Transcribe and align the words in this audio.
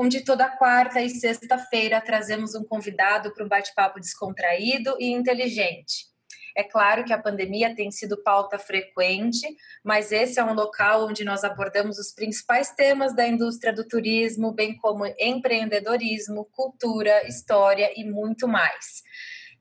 onde 0.00 0.24
toda 0.24 0.48
quarta 0.48 1.02
e 1.02 1.10
sexta-feira 1.10 2.00
trazemos 2.00 2.54
um 2.54 2.64
convidado 2.64 3.34
para 3.34 3.44
um 3.44 3.48
bate-papo 3.48 4.00
descontraído 4.00 4.96
e 4.98 5.12
inteligente. 5.12 6.08
É 6.56 6.64
claro 6.64 7.04
que 7.04 7.12
a 7.12 7.20
pandemia 7.20 7.74
tem 7.74 7.90
sido 7.90 8.16
pauta 8.22 8.58
frequente, 8.58 9.46
mas 9.84 10.10
esse 10.10 10.40
é 10.40 10.44
um 10.44 10.54
local 10.54 11.06
onde 11.06 11.22
nós 11.22 11.44
abordamos 11.44 11.98
os 11.98 12.14
principais 12.14 12.70
temas 12.70 13.14
da 13.14 13.28
indústria 13.28 13.74
do 13.74 13.86
turismo, 13.86 14.52
bem 14.52 14.74
como 14.78 15.04
empreendedorismo, 15.18 16.48
cultura, 16.50 17.28
história 17.28 17.92
e 17.94 18.02
muito 18.02 18.48
mais. 18.48 19.02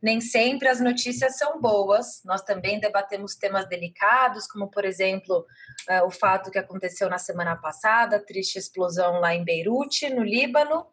Nem 0.01 0.21
sempre 0.21 0.67
as 0.67 0.79
notícias 0.79 1.37
são 1.37 1.59
boas, 1.59 2.21
nós 2.23 2.41
também 2.41 2.79
debatemos 2.79 3.35
temas 3.35 3.67
delicados, 3.67 4.47
como, 4.47 4.69
por 4.69 4.85
exemplo, 4.85 5.45
uh, 5.89 6.05
o 6.05 6.09
fato 6.09 6.51
que 6.51 6.57
aconteceu 6.57 7.09
na 7.09 7.17
semana 7.17 7.55
passada, 7.55 8.15
a 8.15 8.23
triste 8.23 8.57
explosão 8.57 9.19
lá 9.19 9.35
em 9.35 9.43
Beirute, 9.43 10.09
no 10.09 10.23
Líbano, 10.23 10.85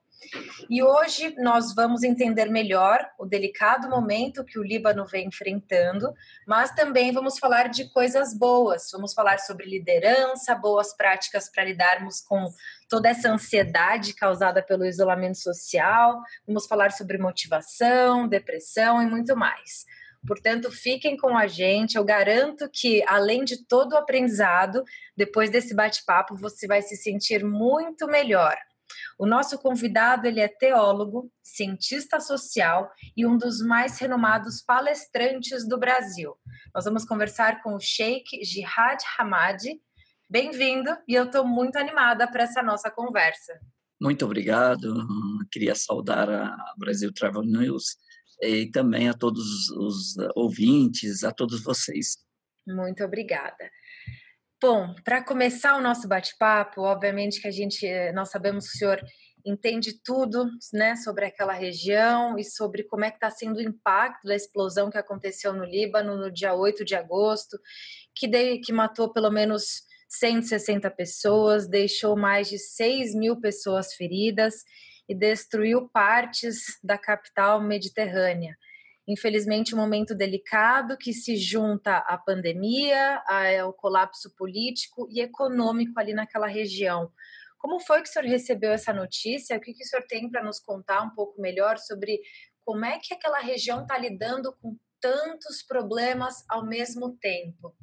e 0.69 0.83
hoje 0.83 1.35
nós 1.39 1.75
vamos 1.75 2.03
entender 2.03 2.47
melhor 2.47 2.99
o 3.19 3.27
delicado 3.27 3.89
momento 3.89 4.45
que 4.45 4.59
o 4.59 4.63
Líbano 4.63 5.07
vem 5.07 5.29
enfrentando, 5.29 6.13
mas 6.47 6.75
também 6.75 7.13
vamos 7.13 7.39
falar 7.39 7.69
de 7.69 7.89
coisas 7.91 8.37
boas. 8.37 8.91
Vamos 8.93 9.15
falar 9.15 9.39
sobre 9.39 9.67
liderança, 9.67 10.55
boas 10.55 10.97
práticas 10.97 11.49
para 11.49 11.65
lidarmos 11.65 12.21
com 12.21 12.49
toda 12.89 13.09
essa 13.09 13.31
ansiedade 13.31 14.15
causada 14.15 14.63
pelo 14.63 14.85
isolamento 14.85 15.39
social. 15.39 16.21
Vamos 16.47 16.67
falar 16.67 16.93
sobre 16.93 17.19
motivação, 17.19 18.27
depressão 18.27 19.03
e 19.03 19.07
muito 19.07 19.37
mais. 19.37 19.85
Portanto, 20.27 20.73
fiquem 20.73 21.17
com 21.17 21.37
a 21.37 21.47
gente. 21.47 21.97
Eu 21.97 22.05
garanto 22.05 22.69
que, 22.69 23.05
além 23.07 23.45
de 23.45 23.65
todo 23.65 23.93
o 23.93 23.97
aprendizado, 23.97 24.83
depois 25.17 25.51
desse 25.51 25.75
bate-papo, 25.75 26.35
você 26.35 26.67
vai 26.67 26.83
se 26.83 26.97
sentir 26.97 27.45
muito 27.45 28.09
melhor. 28.09 28.57
O 29.19 29.27
nosso 29.27 29.59
convidado 29.59 30.27
ele 30.27 30.41
é 30.41 30.49
teólogo, 30.49 31.31
cientista 31.43 32.21
social 32.21 32.91
e 33.17 33.27
um 33.27 33.37
dos 33.37 33.61
mais 33.61 33.99
renomados 33.99 34.63
palestrantes 34.63 35.67
do 35.67 35.79
Brasil. 35.79 36.35
Nós 36.75 36.85
vamos 36.85 37.05
conversar 37.05 37.63
com 37.63 37.75
o 37.75 37.81
Sheikh 37.81 38.45
Jihad 38.45 39.03
Hamadi. 39.19 39.81
Bem-vindo 40.29 40.91
e 41.09 41.15
eu 41.15 41.25
estou 41.25 41.47
muito 41.47 41.77
animada 41.77 42.31
para 42.31 42.43
essa 42.45 42.63
nossa 42.63 42.91
conversa. 42.91 43.59
Muito 44.01 44.25
obrigado. 44.25 45.07
Queria 45.51 45.75
saudar 45.75 46.29
a 46.29 46.57
Brasil 46.77 47.13
Travel 47.13 47.43
News 47.43 47.97
e 48.43 48.71
também 48.71 49.09
a 49.09 49.15
todos 49.15 49.71
os 49.71 50.17
ouvintes, 50.35 51.25
a 51.25 51.33
todos 51.33 51.63
vocês. 51.63 52.19
Muito 52.67 53.05
obrigada. 53.05 53.71
Bom, 54.59 54.95
para 55.05 55.23
começar 55.23 55.77
o 55.77 55.83
nosso 55.83 56.09
bate-papo, 56.09 56.81
obviamente 56.81 57.43
que 57.43 57.47
a 57.47 57.51
gente, 57.51 57.87
eh, 57.87 58.11
nós 58.13 58.31
sabemos 58.31 58.67
que 58.67 58.77
o 58.77 58.79
senhor 58.79 59.03
entende 59.45 60.01
tudo, 60.03 60.49
né, 60.73 60.97
sobre 60.97 61.27
aquela 61.27 61.53
região 61.53 62.39
e 62.39 62.43
sobre 62.43 62.83
como 62.85 63.05
é 63.05 63.11
que 63.11 63.19
está 63.19 63.31
sendo 63.31 63.59
o 63.59 63.63
impacto 63.63 64.27
da 64.27 64.35
explosão 64.35 64.91
que 64.91 64.97
aconteceu 64.97 65.53
no 65.53 65.63
Líbano 65.63 66.17
no 66.17 66.33
dia 66.33 66.55
8 66.55 66.87
de 66.87 66.95
agosto, 66.95 67.59
que, 68.15 68.27
de, 68.27 68.59
que 68.61 68.73
matou 68.73 69.13
pelo 69.13 69.31
menos 69.31 69.83
160 70.09 70.91
pessoas, 70.91 71.69
deixou 71.69 72.17
mais 72.17 72.49
de 72.49 72.59
6 72.59 73.15
mil 73.15 73.39
pessoas 73.39 73.93
feridas 73.93 74.65
e 75.07 75.15
destruiu 75.15 75.87
partes 75.91 76.79
da 76.83 76.97
capital 76.97 77.61
mediterrânea 77.61 78.57
infelizmente, 79.07 79.75
um 79.75 79.79
momento 79.79 80.15
delicado 80.15 80.97
que 80.97 81.13
se 81.13 81.37
junta 81.37 81.99
à 81.99 82.19
pandemia, 82.19 83.23
ao 83.61 83.73
colapso 83.73 84.35
político 84.37 85.07
e 85.11 85.21
econômico 85.21 85.99
ali 85.99 86.13
naquela 86.13 86.47
região. 86.47 87.11
Como 87.59 87.81
foi 87.81 88.03
que 88.03 88.09
o 88.09 88.13
senhor 88.13 88.29
recebeu 88.29 88.73
essa 88.73 88.93
notícia? 88.93 89.57
O 89.57 89.61
que, 89.61 89.73
que 89.73 89.85
o 89.85 89.87
senhor 89.87 90.05
tem 90.07 90.31
para 90.31 90.43
nos 90.43 90.61
contar 90.61 91.03
um 91.03 91.11
pouco 91.11 91.41
melhor 91.41 91.79
sobre 91.79 92.21
como 92.65 92.85
é 92.85 92.99
que 92.99 93.15
aquela 93.15 93.39
região 93.39 93.83
está 93.83 93.97
lidando 93.97 94.53
com 94.61 94.77
tantos 95.01 95.63
problemas 95.63 96.45
ao 96.49 96.67
mesmo 96.67 97.17
tempo? 97.21 97.75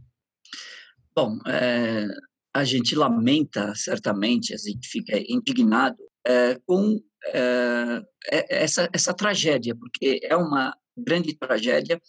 Bom, 1.16 1.38
é, 1.47 2.07
a 2.53 2.63
gente 2.63 2.95
lamenta, 2.95 3.73
certamente, 3.75 4.53
a 4.53 4.57
gente 4.57 4.88
fica 4.88 5.17
indignado 5.28 5.97
é, 6.25 6.59
com 6.66 7.00
é, 7.28 8.03
essa, 8.50 8.90
essa 8.94 9.13
tragédia, 9.13 9.75
porque 9.75 10.19
é 10.23 10.35
uma 10.35 10.75
grande 10.97 11.37
tragédia 11.37 12.01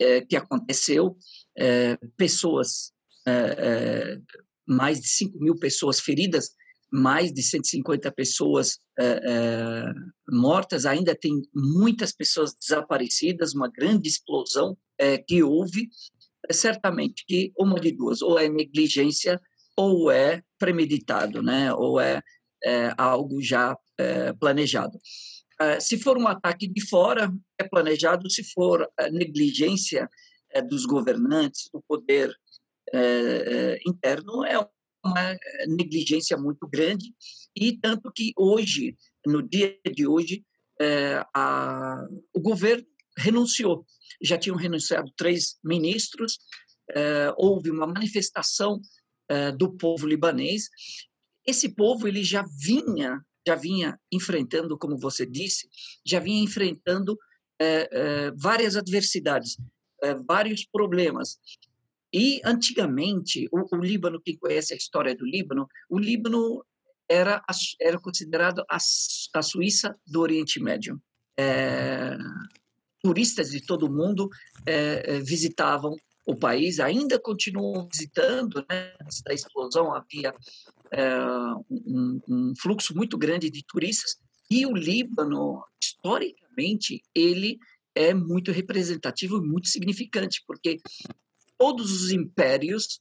é, 0.00 0.20
que 0.20 0.36
aconteceu, 0.36 1.16
é, 1.56 1.96
pessoas, 2.16 2.92
é, 3.26 4.18
mais 4.66 5.00
de 5.00 5.08
5 5.08 5.38
mil 5.38 5.56
pessoas 5.56 6.00
feridas, 6.00 6.50
mais 6.92 7.32
de 7.32 7.42
150 7.42 8.12
pessoas 8.12 8.78
mortas, 10.30 10.86
ainda 10.86 11.14
tem 11.14 11.42
muitas 11.54 12.12
pessoas 12.12 12.54
desaparecidas, 12.54 13.54
uma 13.54 13.68
grande 13.68 14.08
explosão 14.08 14.78
que 15.26 15.42
houve, 15.42 15.90
certamente 16.50 17.24
que 17.26 17.52
uma 17.58 17.78
de 17.80 17.90
duas, 17.90 18.22
ou 18.22 18.38
é 18.38 18.48
negligência 18.48 19.40
ou 19.76 20.10
é 20.10 20.42
premeditado, 20.58 21.42
né? 21.42 21.72
ou 21.74 22.00
é, 22.00 22.22
é 22.64 22.94
algo 22.96 23.42
já 23.42 23.76
é, 23.98 24.32
planejado. 24.32 24.98
Eh, 25.60 25.80
se 25.80 25.98
for 25.98 26.18
um 26.18 26.28
ataque 26.28 26.66
de 26.68 26.86
fora, 26.86 27.32
é 27.58 27.64
planejado, 27.64 28.30
se 28.30 28.44
for 28.52 28.86
negligência 29.10 30.08
eh, 30.50 30.62
dos 30.62 30.84
governantes, 30.84 31.70
do 31.72 31.82
poder 31.88 32.34
eh, 32.92 33.78
interno, 33.86 34.44
é 34.44 34.58
uma 35.04 35.36
negligência 35.68 36.36
muito 36.36 36.68
grande, 36.68 37.14
e 37.54 37.78
tanto 37.78 38.12
que 38.12 38.32
hoje, 38.36 38.96
no 39.26 39.42
dia 39.42 39.78
de 39.94 40.06
hoje, 40.06 40.44
a, 41.32 42.04
o 42.34 42.40
governo 42.40 42.84
renunciou. 43.16 43.86
Já 44.20 44.36
tinham 44.36 44.56
renunciado 44.56 45.10
três 45.16 45.56
ministros, 45.64 46.38
houve 47.36 47.70
uma 47.70 47.86
manifestação 47.86 48.80
do 49.56 49.76
povo 49.76 50.08
libanês. 50.08 50.68
Esse 51.46 51.68
povo 51.68 52.08
ele 52.08 52.24
já 52.24 52.44
vinha 52.60 53.24
já 53.46 53.54
vinha 53.54 53.98
enfrentando, 54.10 54.76
como 54.76 54.98
você 54.98 55.24
disse, 55.24 55.68
já 56.04 56.18
vinha 56.18 56.42
enfrentando 56.42 57.16
é, 57.60 57.88
é, 57.90 58.30
várias 58.32 58.76
adversidades, 58.76 59.56
é, 60.02 60.14
vários 60.14 60.64
problemas. 60.66 61.38
E, 62.12 62.40
antigamente, 62.44 63.48
o, 63.52 63.76
o, 63.76 63.80
Líbano, 63.80 64.20
quem 64.20 64.36
conhece 64.36 64.74
a 64.74 64.76
história 64.76 65.14
do 65.14 65.24
Líbano, 65.24 65.68
o 65.88 65.98
Líbano 65.98 66.64
era, 67.08 67.42
era 67.80 67.98
considerado 67.98 68.64
a, 68.68 68.76
a 68.76 69.42
Suíça 69.42 69.96
do 70.06 70.20
Oriente 70.20 70.60
Médio. 70.60 71.00
turistas 73.02 73.50
de 73.50 73.64
todo 73.64 73.86
o 73.86 73.92
mundo 73.92 74.28
visitavam 75.22 75.96
o 76.26 76.34
país, 76.34 76.80
ainda 76.80 77.20
continuam 77.20 77.88
visitando, 77.90 78.66
né? 78.68 78.92
antes 79.00 79.22
da 79.22 79.32
explosão 79.32 79.94
havia 79.94 80.34
é, 80.92 81.18
um, 81.70 82.20
um, 82.28 82.52
fluxo 82.60 82.94
muito 82.94 83.16
grande 83.16 83.50
de 83.50 83.64
turistas 83.64 84.16
e 84.50 84.64
o 84.66 84.72
Líbano, 84.72 85.64
historicamente, 85.80 87.02
ele 87.14 87.58
é 87.94 88.14
muito 88.14 88.52
representativo 88.52 89.38
e 89.38 89.46
muito 89.46 89.68
significante, 89.68 90.42
porque 90.46 90.80
todos 91.58 91.90
os 91.90 92.12
impérios 92.12 93.00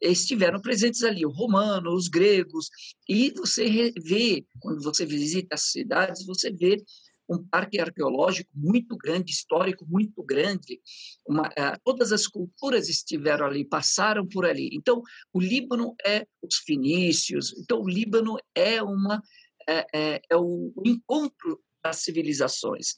estiveram 0.00 0.60
presentes 0.60 1.02
ali, 1.02 1.26
o 1.26 1.30
romano, 1.30 1.92
os 1.92 2.08
gregos, 2.08 2.70
e 3.08 3.30
você 3.32 3.92
vê, 4.00 4.46
quando 4.60 4.82
você 4.82 5.04
visita 5.04 5.56
as 5.56 5.72
cidades, 5.72 6.24
você 6.24 6.52
vê 6.52 6.82
um 7.28 7.44
parque 7.46 7.78
arqueológico 7.78 8.50
muito 8.54 8.96
grande, 8.96 9.32
histórico 9.32 9.86
muito 9.86 10.22
grande. 10.22 10.80
Uma, 11.26 11.48
uh, 11.48 11.78
todas 11.84 12.12
as 12.12 12.26
culturas 12.26 12.88
estiveram 12.88 13.46
ali, 13.46 13.64
passaram 13.64 14.26
por 14.26 14.46
ali. 14.46 14.70
Então, 14.72 15.02
o 15.32 15.40
Líbano 15.40 15.94
é 16.04 16.26
os 16.42 16.56
fenícios. 16.58 17.54
Então, 17.58 17.82
o 17.82 17.88
Líbano 17.88 18.38
é 18.54 18.82
uma 18.82 19.22
é, 19.68 19.86
é, 19.94 20.20
é 20.30 20.36
o 20.36 20.72
encontro 20.84 21.60
das 21.84 21.98
civilizações. 21.98 22.96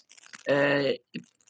É, 0.48 1.00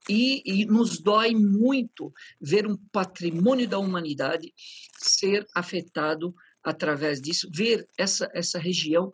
e, 0.09 0.43
e, 0.45 0.65
nos 0.65 0.99
dói 0.99 1.35
muito 1.35 2.13
ver 2.41 2.67
um 2.67 2.77
patrimônio 2.91 3.69
da 3.69 3.79
humanidade 3.79 4.53
ser 4.99 5.47
afetado 5.55 6.35
através 6.65 7.21
disso, 7.21 7.49
ver 7.55 7.87
essa, 7.99 8.29
essa 8.35 8.59
região 8.59 9.13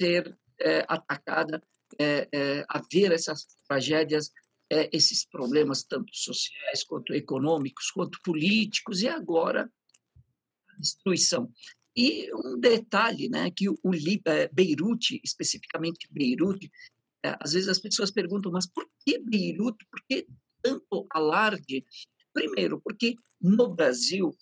ser 0.00 0.38
é, 0.60 0.84
atacada 0.88 1.62
é, 1.98 2.28
é, 2.32 2.64
haver 2.68 3.12
essas 3.12 3.46
tragédias 3.66 4.30
é, 4.70 4.88
esses 4.92 5.24
problemas, 5.24 5.82
tanto 5.82 6.14
sociais, 6.14 6.84
quanto 6.84 7.12
econômicos, 7.12 7.90
quanto 7.90 8.20
políticos, 8.22 9.02
e 9.02 9.08
agora 9.08 9.70
a 10.68 10.76
destruição. 10.76 11.52
E 11.96 12.32
um 12.32 12.58
detalhe, 12.58 13.28
né, 13.28 13.50
que 13.50 13.68
o, 13.68 13.76
o 13.82 13.90
é, 14.26 14.48
Beirute, 14.52 15.20
especificamente 15.24 16.08
Beirute, 16.10 16.70
é, 17.24 17.36
às 17.40 17.52
vezes 17.52 17.68
as 17.68 17.80
pessoas 17.80 18.12
perguntam, 18.12 18.52
mas 18.52 18.66
por 18.66 18.86
que 19.04 19.18
Beirute? 19.18 19.84
Por 19.90 20.00
que 20.08 20.26
tanto 20.62 21.06
alarde? 21.10 21.84
Primeiro, 22.32 22.80
porque 22.80 23.16
no 23.40 23.74
Brasil 23.74 24.32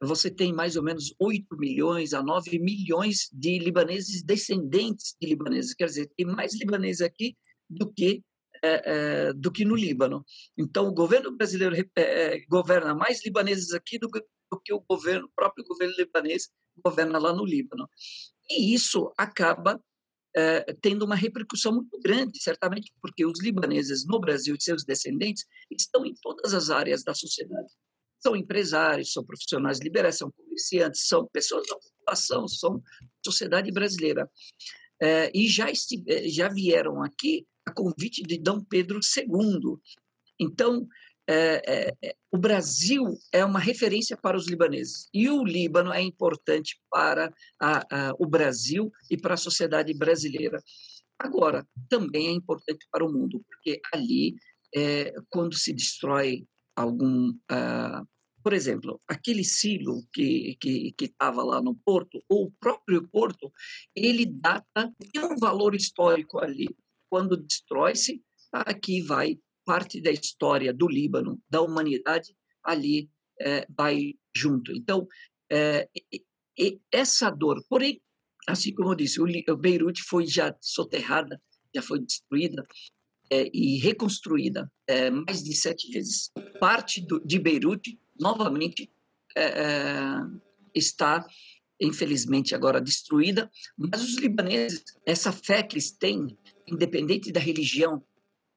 você 0.00 0.30
tem 0.30 0.52
mais 0.52 0.76
ou 0.76 0.82
menos 0.82 1.14
8 1.18 1.56
milhões 1.56 2.12
a 2.12 2.22
9 2.22 2.58
milhões 2.58 3.28
de 3.32 3.58
libaneses 3.58 4.22
descendentes 4.22 5.16
de 5.20 5.28
libaneses, 5.28 5.74
quer 5.74 5.86
dizer, 5.86 6.10
tem 6.16 6.26
mais 6.26 6.54
libaneses 6.54 7.00
aqui 7.00 7.36
do 7.68 7.92
que 7.92 8.22
é, 8.62 8.82
é, 9.28 9.32
do 9.34 9.52
que 9.52 9.64
no 9.64 9.74
Líbano. 9.74 10.24
Então, 10.56 10.88
o 10.88 10.94
governo 10.94 11.36
brasileiro 11.36 11.76
é, 11.96 12.40
governa 12.46 12.94
mais 12.94 13.22
libaneses 13.24 13.72
aqui 13.72 13.98
do, 13.98 14.08
do, 14.08 14.60
que 14.64 14.72
o 14.72 14.80
governo, 14.80 15.26
o 15.26 15.32
próprio 15.34 15.64
governo 15.66 15.94
libanês 15.98 16.48
governa 16.82 17.18
lá 17.18 17.32
no 17.32 17.44
Líbano. 17.44 17.88
E 18.50 18.74
isso 18.74 19.12
acaba 19.18 19.80
tendo 20.82 21.04
uma 21.04 21.14
repercussão 21.14 21.70
muito 21.70 21.96
grande, 22.00 22.42
certamente 22.42 22.92
porque 23.00 23.24
os 23.24 23.40
libaneses 23.40 24.04
no 24.04 24.18
Brasil 24.18 24.56
e 24.58 24.62
seus 24.62 24.84
descendentes 24.84 25.44
estão 25.70 26.04
em 26.04 26.12
todas 26.20 26.52
as 26.52 26.70
áreas 26.70 27.04
da 27.04 27.14
sociedade 27.14 27.72
são 28.24 28.34
empresários, 28.34 29.12
são 29.12 29.22
profissionais 29.22 29.78
liberais, 29.80 30.16
são 30.16 30.32
comerciantes, 30.32 31.06
são 31.06 31.28
pessoas 31.30 31.66
da 31.68 31.76
população, 31.76 32.48
são 32.48 32.82
sociedade 33.22 33.70
brasileira. 33.70 34.30
É, 35.02 35.30
e 35.34 35.46
já, 35.46 35.70
estive, 35.70 36.30
já 36.30 36.48
vieram 36.48 37.02
aqui 37.02 37.46
a 37.66 37.72
convite 37.72 38.22
de 38.22 38.38
Dom 38.38 38.64
Pedro 38.64 38.98
II. 38.98 39.76
Então, 40.40 40.88
é, 41.28 41.92
é, 42.02 42.14
o 42.30 42.38
Brasil 42.38 43.18
é 43.30 43.44
uma 43.44 43.58
referência 43.58 44.16
para 44.16 44.36
os 44.36 44.46
libaneses 44.46 45.08
e 45.12 45.28
o 45.28 45.44
Líbano 45.44 45.92
é 45.92 46.00
importante 46.00 46.78
para 46.90 47.32
a, 47.60 48.08
a, 48.08 48.14
o 48.18 48.26
Brasil 48.26 48.90
e 49.10 49.16
para 49.16 49.34
a 49.34 49.38
sociedade 49.38 49.92
brasileira. 49.94 50.62
Agora, 51.18 51.66
também 51.88 52.28
é 52.28 52.30
importante 52.30 52.86
para 52.90 53.04
o 53.04 53.12
mundo, 53.12 53.42
porque 53.46 53.80
ali, 53.92 54.34
é, 54.74 55.14
quando 55.30 55.54
se 55.54 55.72
destrói 55.72 56.46
algum 56.76 57.30
uh, 57.30 58.06
por 58.44 58.52
exemplo, 58.52 59.00
aquele 59.08 59.42
silo 59.42 60.06
que 60.12 60.58
estava 61.00 61.42
lá 61.42 61.62
no 61.62 61.74
porto, 61.76 62.22
ou 62.28 62.44
o 62.44 62.52
próprio 62.60 63.08
porto, 63.08 63.50
ele 63.96 64.26
data, 64.26 64.92
tem 65.10 65.24
um 65.24 65.34
valor 65.36 65.74
histórico 65.74 66.38
ali. 66.38 66.68
Quando 67.08 67.38
destrói-se, 67.38 68.22
aqui 68.52 69.00
vai 69.00 69.38
parte 69.64 69.98
da 69.98 70.10
história 70.10 70.74
do 70.74 70.86
Líbano, 70.86 71.40
da 71.48 71.62
humanidade, 71.62 72.36
ali 72.62 73.08
é, 73.40 73.66
vai 73.74 74.12
junto. 74.36 74.72
Então, 74.72 75.08
é, 75.50 75.88
essa 76.92 77.30
dor, 77.30 77.64
porém, 77.66 77.98
assim 78.46 78.74
como 78.74 78.90
eu 78.90 78.94
disse, 78.94 79.22
o 79.22 79.56
Beirute 79.56 80.02
foi 80.02 80.26
já 80.26 80.54
soterrada, 80.60 81.40
já 81.74 81.80
foi 81.80 81.98
destruída, 82.00 82.62
é, 83.30 83.50
e 83.52 83.78
reconstruída 83.78 84.70
é, 84.86 85.10
mais 85.10 85.42
de 85.42 85.54
sete 85.54 85.90
vezes. 85.90 86.30
Parte 86.60 87.00
do, 87.00 87.20
de 87.24 87.38
Beirute 87.38 87.98
novamente 88.18 88.90
é, 89.36 89.44
é, 89.44 90.20
está, 90.74 91.26
infelizmente, 91.80 92.54
agora 92.54 92.80
destruída, 92.80 93.50
mas 93.76 94.02
os 94.02 94.16
libaneses, 94.16 94.84
essa 95.06 95.32
fé 95.32 95.62
que 95.62 95.74
eles 95.74 95.90
têm, 95.90 96.36
independente 96.66 97.32
da 97.32 97.40
religião, 97.40 98.02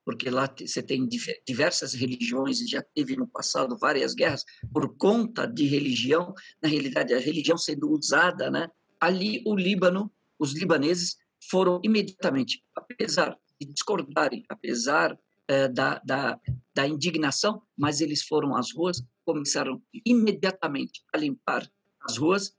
porque 0.05 0.29
lá 0.29 0.49
você 0.57 0.81
tem 0.81 1.05
diversas 1.45 1.93
religiões 1.93 2.59
já 2.59 2.81
teve 2.81 3.17
no 3.17 3.27
passado 3.27 3.77
várias 3.77 4.13
guerras 4.13 4.45
por 4.71 4.95
conta 4.95 5.45
de 5.45 5.65
religião, 5.65 6.33
na 6.61 6.69
realidade 6.69 7.13
a 7.13 7.19
religião 7.19 7.57
sendo 7.57 7.91
usada, 7.91 8.49
né? 8.49 8.69
Ali 9.01 9.43
o 9.45 9.53
Líbano, 9.53 10.09
os 10.39 10.53
libaneses 10.53 11.17
foram 11.49 11.81
imediatamente, 11.83 12.63
apesar 12.73 13.37
de 13.59 13.67
discordarem, 13.67 14.43
apesar 14.49 15.17
eh, 15.47 15.67
da, 15.67 15.99
da, 16.05 16.39
da 16.75 16.87
indignação, 16.87 17.61
mas 17.77 18.01
eles 18.01 18.23
foram 18.23 18.55
às 18.55 18.73
ruas 18.73 19.03
começaram 19.27 19.83
imediatamente 20.05 21.03
a 21.13 21.17
limpar 21.17 21.69
as 22.01 22.15
ruas, 22.15 22.55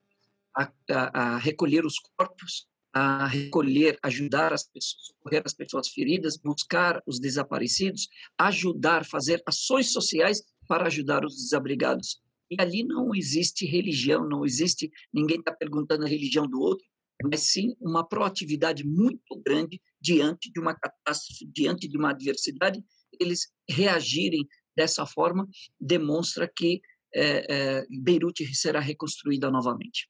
a, 0.55 0.71
a, 0.91 1.21
a 1.23 1.39
recolher 1.39 1.87
os 1.87 1.99
corpos, 1.99 2.69
a 2.93 3.27
recolher, 3.27 3.99
ajudar 4.03 4.53
as 4.53 4.65
pessoas, 4.65 5.07
socorrer 5.07 5.43
as 5.47 5.55
pessoas 5.55 5.89
feridas, 5.89 6.37
buscar 6.37 7.03
os 7.07 7.19
desaparecidos, 7.19 8.09
ajudar, 8.37 9.07
fazer 9.07 9.43
ações 9.47 9.93
sociais 9.93 10.43
para 10.69 10.89
ajudar 10.89 11.25
os 11.25 11.37
desabrigados. 11.37 12.21
E 12.51 12.57
ali 12.61 12.85
não 12.85 13.15
existe 13.15 13.65
religião, 13.65 14.29
não 14.29 14.45
existe, 14.45 14.91
ninguém 15.11 15.39
está 15.39 15.53
perguntando 15.53 16.05
a 16.05 16.09
religião 16.09 16.47
do 16.47 16.61
outro, 16.61 16.87
mas 17.25 17.51
sim 17.51 17.75
uma 17.81 18.07
proatividade 18.07 18.85
muito 18.85 19.41
grande 19.45 19.81
diante 20.01 20.51
de 20.51 20.61
uma 20.61 20.75
catástrofe, 20.75 21.47
diante 21.47 21.89
de 21.89 21.97
uma 21.97 22.11
adversidade, 22.11 22.83
eles 23.21 23.53
reagirem 23.69 24.47
dessa 24.77 25.05
forma, 25.05 25.49
demonstra 25.81 26.49
que 26.49 26.81
é, 27.15 27.47
é, 27.49 27.87
Beirute 27.91 28.47
será 28.55 28.79
reconstruída 28.81 29.51
novamente. 29.51 30.09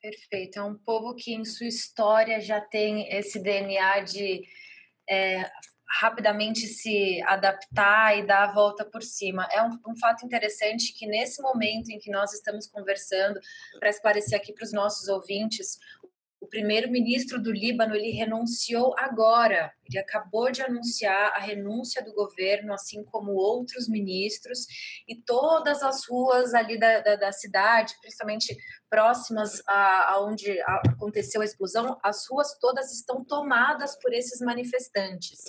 Perfeito. 0.00 0.58
É 0.58 0.62
um 0.62 0.76
povo 0.76 1.14
que, 1.14 1.32
em 1.32 1.44
sua 1.44 1.66
história, 1.66 2.40
já 2.40 2.60
tem 2.60 3.08
esse 3.14 3.42
DNA 3.42 4.00
de 4.00 4.42
é, 5.08 5.50
rapidamente 5.88 6.66
se 6.66 7.20
adaptar 7.22 8.18
e 8.18 8.26
dar 8.26 8.48
a 8.48 8.52
volta 8.52 8.84
por 8.84 9.02
cima. 9.02 9.48
É 9.50 9.62
um, 9.62 9.78
um, 9.88 9.96
fato 9.98 10.24
interessante 10.24 10.92
que, 10.92 11.06
nesse 11.06 11.42
momento 11.42 11.90
em 11.90 11.98
que 11.98 12.10
nós 12.10 12.32
estamos 12.32 12.66
conversando, 12.66 13.40
para 13.78 13.90
esclarecer 13.90 14.38
aqui 14.38 14.52
para 14.52 14.64
os 14.64 14.72
nossos 14.72 15.08
ouvintes, 15.08 15.78
o 16.40 16.46
primeiro-ministro 16.46 17.40
do 17.40 17.52
Líbano 17.52 17.94
ele 17.94 18.12
renunciou 18.12 18.94
agora. 18.98 19.72
Ele 19.86 19.98
acabou 19.98 20.50
de 20.50 20.62
anunciar 20.62 21.32
a 21.34 21.38
renúncia 21.38 22.02
do 22.02 22.14
governo, 22.14 22.72
assim 22.72 23.04
como 23.04 23.32
outros 23.32 23.86
ministros, 23.88 24.66
e 25.06 25.14
todas 25.14 25.82
as 25.82 26.06
ruas 26.08 26.54
ali 26.54 26.78
da, 26.78 27.00
da, 27.00 27.16
da 27.16 27.32
cidade, 27.32 27.94
principalmente 28.00 28.56
próximas 28.88 29.62
a, 29.68 30.14
a 30.14 30.24
onde 30.24 30.58
aconteceu 30.62 31.42
a 31.42 31.44
explosão, 31.44 31.98
as 32.02 32.26
ruas 32.26 32.56
todas 32.58 32.90
estão 32.90 33.22
tomadas 33.22 33.98
por 34.00 34.12
esses 34.14 34.40
manifestantes. 34.40 35.40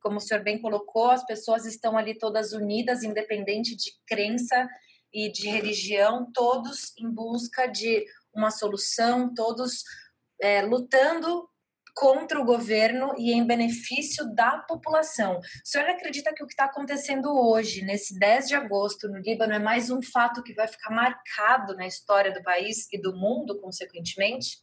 Como 0.00 0.16
o 0.16 0.20
senhor 0.20 0.42
bem 0.42 0.60
colocou, 0.60 1.10
as 1.10 1.24
pessoas 1.24 1.64
estão 1.64 1.96
ali 1.96 2.18
todas 2.18 2.52
unidas, 2.52 3.04
independente 3.04 3.76
de 3.76 3.92
crença 4.06 4.68
e 5.12 5.30
de 5.30 5.48
religião, 5.48 6.30
todos 6.32 6.92
em 6.98 7.08
busca 7.08 7.66
de 7.66 8.04
uma 8.34 8.50
solução, 8.50 9.32
todos 9.34 9.82
é, 10.40 10.62
lutando 10.62 11.48
contra 11.98 12.40
o 12.40 12.44
governo 12.44 13.12
e 13.18 13.32
em 13.32 13.44
benefício 13.44 14.24
da 14.32 14.58
população. 14.58 15.38
O 15.38 15.42
senhor 15.64 15.88
acredita 15.88 16.32
que 16.32 16.42
o 16.42 16.46
que 16.46 16.52
está 16.52 16.66
acontecendo 16.66 17.28
hoje, 17.28 17.82
nesse 17.82 18.16
10 18.16 18.48
de 18.48 18.54
agosto, 18.54 19.08
no 19.08 19.18
Líbano, 19.18 19.52
é 19.52 19.58
mais 19.58 19.90
um 19.90 20.00
fato 20.00 20.42
que 20.42 20.54
vai 20.54 20.68
ficar 20.68 20.94
marcado 20.94 21.74
na 21.74 21.88
história 21.88 22.32
do 22.32 22.42
país 22.42 22.86
e 22.92 23.02
do 23.02 23.16
mundo, 23.16 23.60
consequentemente? 23.60 24.60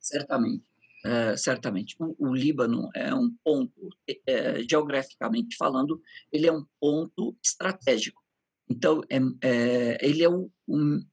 Certamente. 0.00 0.64
É, 1.04 1.36
certamente. 1.36 1.94
O, 1.98 2.34
Líbano 2.34 2.88
é 2.94 3.14
um 3.14 3.30
ponto, 3.44 3.90
é, 4.26 4.62
geograficamente 4.68 5.54
falando, 5.56 6.00
ele 6.32 6.46
é 6.46 6.52
um 6.52 6.64
ponto 6.80 7.36
estratégico. 7.44 8.22
Então, 8.68 9.02
é, 9.10 9.18
é 9.42 9.98
ele 10.00 10.24
é 10.24 10.30
um, 10.30 10.50
um 10.66 11.04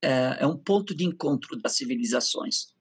é, 0.00 0.38
é 0.40 0.46
um 0.46 0.56
ponto 0.56 0.94
de 0.94 1.04
encontro 1.04 1.60
das 1.60 1.76
civilizações 1.76 2.71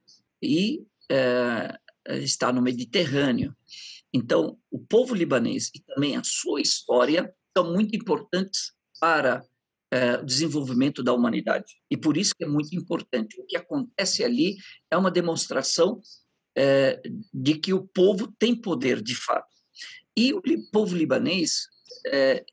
e 0.41 0.83
é, 1.09 1.77
está 2.17 2.51
no 2.51 2.61
Mediterrâneo. 2.61 3.55
Então, 4.13 4.57
o 4.69 4.79
povo 4.79 5.15
libanês 5.15 5.69
e 5.73 5.81
também 5.81 6.17
a 6.17 6.23
sua 6.23 6.61
história 6.61 7.33
são 7.55 7.73
muito 7.73 7.95
importantes 7.95 8.73
para 8.99 9.43
é, 9.91 10.15
o 10.15 10.25
desenvolvimento 10.25 11.03
da 11.03 11.13
humanidade. 11.13 11.75
E 11.89 11.97
por 11.97 12.17
isso 12.17 12.33
que 12.35 12.43
é 12.43 12.47
muito 12.47 12.75
importante. 12.75 13.39
O 13.39 13.45
que 13.45 13.57
acontece 13.57 14.23
ali 14.23 14.57
é 14.89 14.97
uma 14.97 15.11
demonstração 15.11 16.01
é, 16.55 17.01
de 17.33 17.55
que 17.55 17.73
o 17.73 17.85
povo 17.87 18.33
tem 18.39 18.55
poder 18.55 19.01
de 19.01 19.15
fato. 19.15 19.49
E 20.17 20.33
o 20.33 20.41
povo 20.71 20.95
libanês, 20.95 21.67
é, 22.07 22.43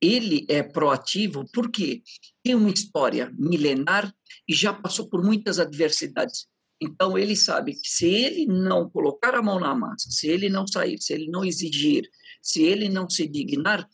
ele 0.00 0.44
é 0.48 0.62
proativo 0.62 1.44
porque 1.52 2.02
tem 2.42 2.54
uma 2.54 2.70
história 2.70 3.32
milenar 3.38 4.12
e 4.48 4.54
já 4.54 4.72
passou 4.72 5.08
por 5.08 5.22
muitas 5.24 5.60
adversidades. 5.60 6.48
Então, 6.82 7.16
ele 7.16 7.36
sabe 7.36 7.74
que 7.74 7.88
se 7.88 8.06
ele 8.06 8.44
não 8.44 8.90
colocar 8.90 9.36
a 9.36 9.42
mão 9.42 9.60
na 9.60 9.72
massa, 9.72 10.10
se 10.10 10.26
ele 10.26 10.48
não 10.48 10.66
sair, 10.66 11.00
se 11.00 11.12
ele 11.12 11.30
não 11.30 11.44
exigir, 11.44 12.10
se 12.42 12.64
ele 12.64 12.88
não 12.88 13.08
se 13.08 13.28
dignar, 13.28 13.88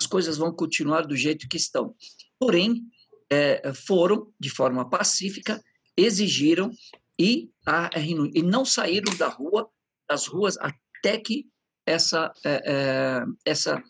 as 0.00 0.06
coisas 0.06 0.36
vão 0.36 0.52
continuar 0.52 1.02
do 1.02 1.16
jeito 1.16 1.48
que 1.48 1.56
estão. 1.56 1.94
Porém, 2.36 2.82
é, 3.30 3.72
foram, 3.72 4.32
de 4.40 4.50
forma 4.50 4.90
pacífica, 4.90 5.62
exigiram 5.96 6.72
e, 7.16 7.50
a, 7.64 7.88
e 8.34 8.42
não 8.42 8.64
saíram 8.64 9.16
da 9.16 9.28
rua, 9.28 9.70
das 10.08 10.26
ruas, 10.26 10.58
até 10.58 11.16
que 11.18 11.46
essa, 11.86 12.32
é, 12.44 12.62
é, 12.66 13.24
essa 13.44 13.82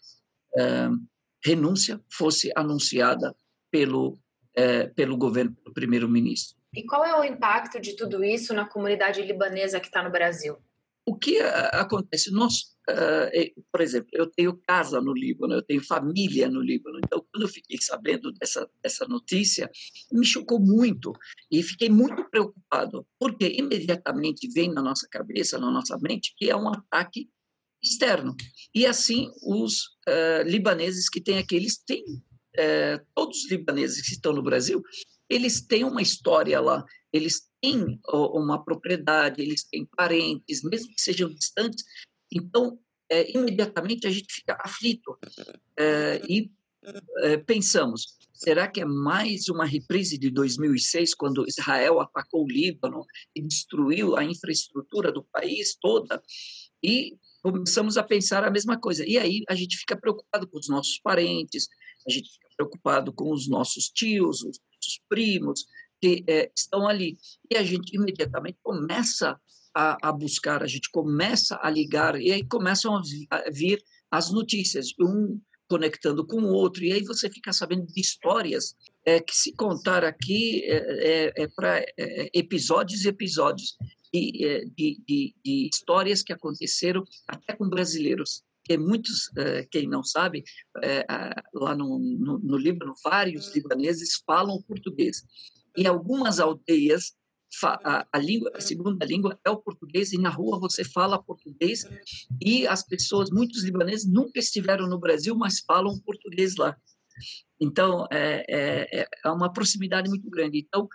renúncia 1.43 2.01
fosse 2.09 2.53
anunciada 2.55 3.35
pelo, 3.73 4.19
pelo 4.95 5.17
governo, 5.17 5.53
pelo 5.57 5.75
primeiro-ministro. 5.75 6.57
E 6.75 6.85
qual 6.85 7.05
é 7.05 7.19
o 7.19 7.25
impacto 7.25 7.81
de 7.81 7.95
tudo 7.97 8.25
isso 8.25 8.53
na 8.53 8.69
comunidade 8.69 9.23
libanesa 9.23 9.81
que 9.81 9.87
está 9.87 10.03
no 10.03 10.11
Brasil? 10.11 10.57
O 11.07 11.17
que 11.17 11.39
acontece? 11.39 12.33
Nós, 12.33 12.75
por 13.71 13.81
exemplo, 13.83 14.09
eu 14.15 14.27
tenho 14.27 14.59
casa 14.67 15.03
no 15.03 15.13
Líbano, 15.13 15.55
eu 15.55 15.63
tenho 15.63 15.85
família 15.85 16.49
no 16.49 16.63
Líbano. 16.63 16.99
Então, 17.05 17.23
quando 17.31 17.43
eu 17.43 17.49
fiquei 17.49 17.77
sabendo 17.79 18.33
dessa, 18.33 18.67
dessa 18.83 19.07
notícia, 19.07 19.71
me 20.11 20.25
chocou 20.25 20.59
muito 20.59 21.13
e 21.51 21.63
fiquei 21.63 21.91
muito 21.91 22.25
preocupado, 22.31 23.07
porque 23.19 23.47
imediatamente 23.55 24.49
vem 24.49 24.73
na 24.73 24.81
nossa 24.81 25.07
cabeça, 25.11 25.59
na 25.59 25.71
nossa 25.71 25.99
mente, 25.99 26.35
que 26.39 26.49
é 26.49 26.57
um 26.57 26.71
ataque 26.71 27.29
externo. 27.83 28.35
E 28.75 28.87
assim, 28.87 29.31
os 29.43 29.81
uh, 30.09 30.43
libaneses 30.47 31.11
que 31.11 31.21
têm 31.21 31.37
aqui, 31.37 31.55
eles 31.55 31.77
têm, 31.87 32.03
todos 33.15 33.45
os 33.45 33.51
libaneses 33.51 34.01
que 34.01 34.13
estão 34.13 34.33
no 34.33 34.41
Brasil, 34.41 34.81
eles 35.29 35.61
têm 35.61 35.85
uma 35.85 36.03
história 36.03 36.61
lá, 36.61 36.85
eles 37.13 37.49
têm 37.61 37.99
uma 38.13 38.63
propriedade, 38.65 39.41
eles 39.41 39.65
têm 39.65 39.87
parentes, 39.97 40.63
mesmo 40.63 40.95
que 40.95 41.01
sejam 41.01 41.33
distantes, 41.33 41.85
então, 42.33 42.79
é, 43.11 43.37
imediatamente 43.37 44.07
a 44.07 44.11
gente 44.11 44.33
fica 44.33 44.59
aflito 44.61 45.17
é, 45.79 46.21
e 46.29 46.51
é, 47.23 47.37
pensamos, 47.39 48.19
será 48.33 48.69
que 48.69 48.81
é 48.81 48.85
mais 48.85 49.49
uma 49.49 49.65
reprise 49.65 50.19
de 50.19 50.31
2006, 50.31 51.15
quando 51.15 51.49
Israel 51.49 52.01
atacou 52.01 52.45
o 52.45 52.49
Líbano 52.49 53.05
e 53.35 53.41
destruiu 53.41 54.17
a 54.17 54.25
infraestrutura 54.25 55.13
do 55.13 55.25
país 55.25 55.77
toda? 55.81 56.23
E 56.83 57.17
começamos 57.43 57.97
a 57.97 58.03
pensar 58.03 58.45
a 58.45 58.51
mesma 58.51 58.79
coisa. 58.79 59.07
E 59.07 59.17
aí 59.17 59.43
a 59.49 59.55
gente 59.55 59.79
fica 59.79 59.97
preocupado 59.97 60.47
com 60.49 60.59
os 60.59 60.69
nossos 60.69 60.99
parentes, 60.99 61.69
a 62.07 62.11
gente 62.11 62.31
fica 62.33 62.49
preocupado 62.57 63.13
com 63.13 63.33
os 63.33 63.49
nossos 63.49 63.89
tios, 63.89 64.43
os 64.43 64.59
nossos 64.59 65.01
primos 65.09 65.65
que 66.01 66.25
é, 66.29 66.51
estão 66.57 66.87
ali. 66.87 67.17
E 67.51 67.57
a 67.57 67.63
gente 67.63 67.95
imediatamente 67.97 68.59
começa 68.63 69.39
a, 69.75 69.97
a, 70.09 70.13
buscar, 70.13 70.63
a 70.63 70.67
gente 70.67 70.91
começa 70.91 71.59
a 71.63 71.71
ligar, 71.71 72.21
e 72.21 72.31
aí 72.31 72.45
começam 72.47 72.97
a 72.97 73.51
vir 73.51 73.83
as 74.11 74.31
notícias, 74.31 74.89
um 75.01 75.41
conectando 75.69 76.27
com 76.27 76.43
o 76.43 76.53
outro, 76.53 76.85
e 76.85 76.93
aí 76.93 77.03
você 77.03 77.29
fica 77.31 77.53
sabendo 77.53 77.87
de 77.87 78.01
histórias 78.01 78.77
é, 79.05 79.19
que 79.19 79.35
se 79.35 79.53
contar 79.55 80.05
aqui 80.05 80.63
é, 80.65 80.77
é, 80.77 81.43
é 81.43 81.49
para 81.49 81.79
é, 81.79 82.31
episódios 82.35 83.05
e 83.05 83.09
episódios 83.09 83.75
é, 84.15 84.19
de, 84.21 85.03
de, 85.07 85.35
de 85.45 85.69
histórias 85.73 86.23
que 86.23 86.33
aconteceram 86.33 87.03
até 87.27 87.57
com 87.57 87.69
brasileiros 87.69 88.43
que 88.65 88.79
muitos, 88.79 89.31
eh, 89.37 89.67
quem 89.71 89.87
não 89.87 90.03
sabe, 90.03 90.43
eh, 90.83 91.07
lá 91.53 91.75
no, 91.75 91.99
no, 91.99 92.39
no 92.39 92.57
Líbano, 92.57 92.95
vários 93.05 93.55
libaneses 93.55 94.23
falam 94.27 94.63
português. 94.63 95.23
Em 95.77 95.87
algumas 95.87 96.41
aldeias, 96.41 97.13
a, 97.63 98.07
a, 98.11 98.19
língua, 98.19 98.51
a 98.55 98.61
segunda 98.61 99.05
língua 99.05 99.39
é 99.45 99.51
o 99.51 99.57
português 99.57 100.13
e 100.13 100.19
na 100.19 100.31
rua 100.31 100.59
você 100.59 100.83
fala 100.83 101.23
português 101.23 101.85
e 102.41 102.67
as 102.67 102.83
pessoas, 102.83 103.31
muitos 103.31 103.63
libaneses 103.63 104.11
nunca 104.11 104.39
estiveram 104.39 104.89
no 104.89 104.99
Brasil, 104.99 105.37
mas 105.37 105.61
falam 105.61 105.99
português 106.01 106.57
lá. 106.57 106.77
Então 107.61 108.07
é, 108.11 108.45
é, 108.49 109.09
é 109.25 109.31
uma 109.31 109.53
proximidade 109.53 110.09
muito 110.09 110.29
grande. 110.29 110.59
Então 110.59 110.89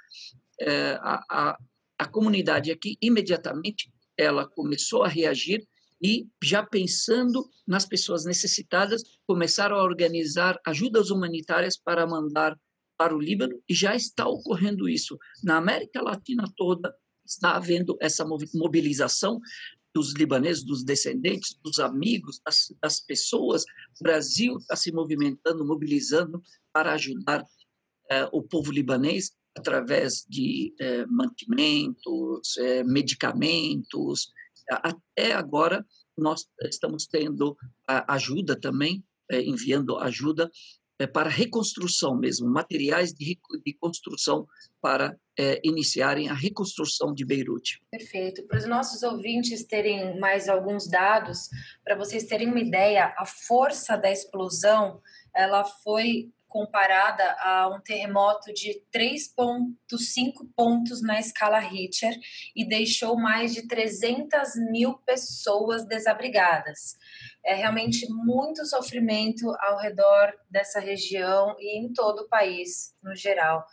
é, 0.59 0.99
a, 1.01 1.23
a, 1.29 1.57
a 1.97 2.07
comunidade 2.07 2.71
aqui 2.71 2.97
imediatamente 3.01 3.89
ela 4.17 4.45
começou 4.45 5.03
a 5.03 5.07
reagir 5.07 5.65
e, 6.01 6.27
já 6.43 6.63
pensando 6.63 7.49
nas 7.67 7.85
pessoas 7.85 8.25
necessitadas, 8.25 9.03
começaram 9.27 9.75
a 9.75 9.83
organizar 9.83 10.59
ajudas 10.65 11.09
humanitárias 11.09 11.77
para 11.77 12.07
mandar 12.07 12.57
para 12.97 13.15
o 13.15 13.19
Líbano, 13.19 13.57
e 13.67 13.73
já 13.73 13.95
está 13.95 14.27
ocorrendo 14.27 14.89
isso. 14.89 15.17
Na 15.41 15.55
América 15.55 16.01
Latina 16.01 16.43
toda, 16.57 16.93
está 17.25 17.55
havendo 17.55 17.97
essa 18.01 18.25
mobilização 18.53 19.39
dos 19.93 20.13
libaneses, 20.13 20.63
dos 20.63 20.83
descendentes, 20.83 21.57
dos 21.63 21.79
amigos, 21.79 22.41
das, 22.45 22.73
das 22.81 22.99
pessoas. 22.99 23.63
O 23.99 24.03
Brasil 24.03 24.57
está 24.57 24.75
se 24.75 24.91
movimentando, 24.91 25.65
mobilizando 25.65 26.41
para 26.73 26.93
ajudar 26.93 27.45
eh, 28.11 28.29
o 28.31 28.41
povo 28.43 28.71
libanês 28.71 29.31
através 29.57 30.25
de 30.27 30.73
eh, 30.79 31.05
mantimentos, 31.07 32.57
eh, 32.57 32.83
medicamentos, 32.83 34.31
até 34.69 35.33
agora, 35.33 35.85
nós 36.17 36.45
estamos 36.63 37.07
tendo 37.07 37.57
ajuda 37.87 38.59
também, 38.59 39.03
é, 39.31 39.41
enviando 39.41 39.97
ajuda 39.97 40.49
é, 40.99 41.07
para 41.07 41.29
reconstrução 41.29 42.17
mesmo, 42.17 42.49
materiais 42.49 43.13
de, 43.13 43.39
de 43.65 43.73
construção 43.73 44.45
para 44.81 45.17
iniciarem 45.63 46.27
a 46.27 46.33
reconstrução 46.33 47.13
de 47.13 47.25
Beirute. 47.25 47.81
Perfeito. 47.89 48.45
Para 48.45 48.57
os 48.57 48.65
nossos 48.65 49.03
ouvintes 49.03 49.63
terem 49.63 50.19
mais 50.19 50.49
alguns 50.49 50.85
dados, 50.85 51.47
para 51.81 51.95
vocês 51.95 52.25
terem 52.25 52.49
uma 52.49 52.59
ideia, 52.59 53.15
a 53.17 53.25
força 53.25 53.95
da 53.95 54.11
explosão 54.11 55.01
ela 55.33 55.63
foi 55.63 56.29
comparada 56.49 57.23
a 57.39 57.69
um 57.69 57.79
terremoto 57.79 58.51
de 58.51 58.81
3,5 58.93 60.49
pontos 60.55 61.01
na 61.01 61.19
escala 61.19 61.59
Richter 61.59 62.17
e 62.55 62.67
deixou 62.67 63.15
mais 63.15 63.53
de 63.53 63.67
300 63.67 64.55
mil 64.71 64.97
pessoas 65.05 65.85
desabrigadas. 65.85 66.97
É 67.45 67.53
realmente 67.53 68.07
muito 68.09 68.65
sofrimento 68.65 69.49
ao 69.61 69.77
redor 69.77 70.33
dessa 70.49 70.79
região 70.79 71.55
e 71.59 71.79
em 71.79 71.93
todo 71.93 72.21
o 72.21 72.27
país, 72.27 72.95
no 73.01 73.15
geral. 73.15 73.63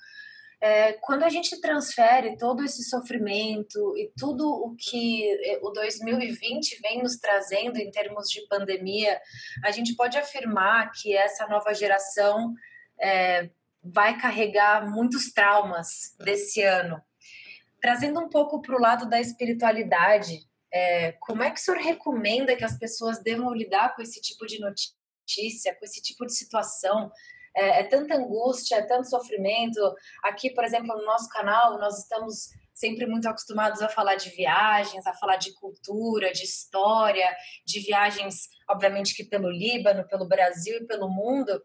É, 0.60 0.94
quando 0.94 1.22
a 1.22 1.28
gente 1.28 1.60
transfere 1.60 2.36
todo 2.38 2.64
esse 2.64 2.82
sofrimento 2.84 3.96
e 3.96 4.10
tudo 4.18 4.48
o 4.48 4.74
que 4.74 5.28
é, 5.44 5.58
o 5.62 5.70
2020 5.70 6.80
vem 6.80 7.02
nos 7.02 7.16
trazendo 7.16 7.78
em 7.78 7.90
termos 7.90 8.28
de 8.30 8.46
pandemia, 8.48 9.20
a 9.62 9.70
gente 9.70 9.94
pode 9.94 10.16
afirmar 10.16 10.90
que 10.92 11.14
essa 11.14 11.46
nova 11.46 11.74
geração 11.74 12.54
é, 12.98 13.50
vai 13.82 14.18
carregar 14.18 14.90
muitos 14.90 15.30
traumas 15.30 16.16
desse 16.18 16.62
ano. 16.62 17.00
Trazendo 17.80 18.18
um 18.20 18.28
pouco 18.28 18.62
para 18.62 18.74
o 18.74 18.80
lado 18.80 19.08
da 19.08 19.20
espiritualidade, 19.20 20.40
é, 20.72 21.12
como 21.20 21.42
é 21.42 21.50
que 21.50 21.60
o 21.60 21.62
senhor 21.62 21.78
recomenda 21.78 22.56
que 22.56 22.64
as 22.64 22.78
pessoas 22.78 23.22
devam 23.22 23.52
lidar 23.52 23.94
com 23.94 24.02
esse 24.02 24.20
tipo 24.20 24.46
de 24.46 24.58
notícia, 24.58 25.74
com 25.74 25.84
esse 25.84 26.02
tipo 26.02 26.24
de 26.26 26.34
situação? 26.34 27.12
É, 27.56 27.80
é 27.80 27.84
tanta 27.84 28.14
angústia, 28.14 28.76
é 28.76 28.82
tanto 28.82 29.08
sofrimento. 29.08 29.80
Aqui, 30.22 30.50
por 30.50 30.62
exemplo, 30.62 30.94
no 30.94 31.04
nosso 31.04 31.28
canal, 31.30 31.78
nós 31.78 31.98
estamos 31.98 32.50
sempre 32.74 33.06
muito 33.06 33.26
acostumados 33.26 33.80
a 33.80 33.88
falar 33.88 34.16
de 34.16 34.28
viagens, 34.30 35.06
a 35.06 35.14
falar 35.14 35.36
de 35.36 35.54
cultura, 35.54 36.30
de 36.32 36.44
história, 36.44 37.34
de 37.64 37.80
viagens, 37.80 38.48
obviamente 38.68 39.14
que 39.14 39.24
pelo 39.24 39.50
Líbano, 39.50 40.06
pelo 40.06 40.28
Brasil 40.28 40.76
e 40.76 40.86
pelo 40.86 41.08
mundo. 41.08 41.62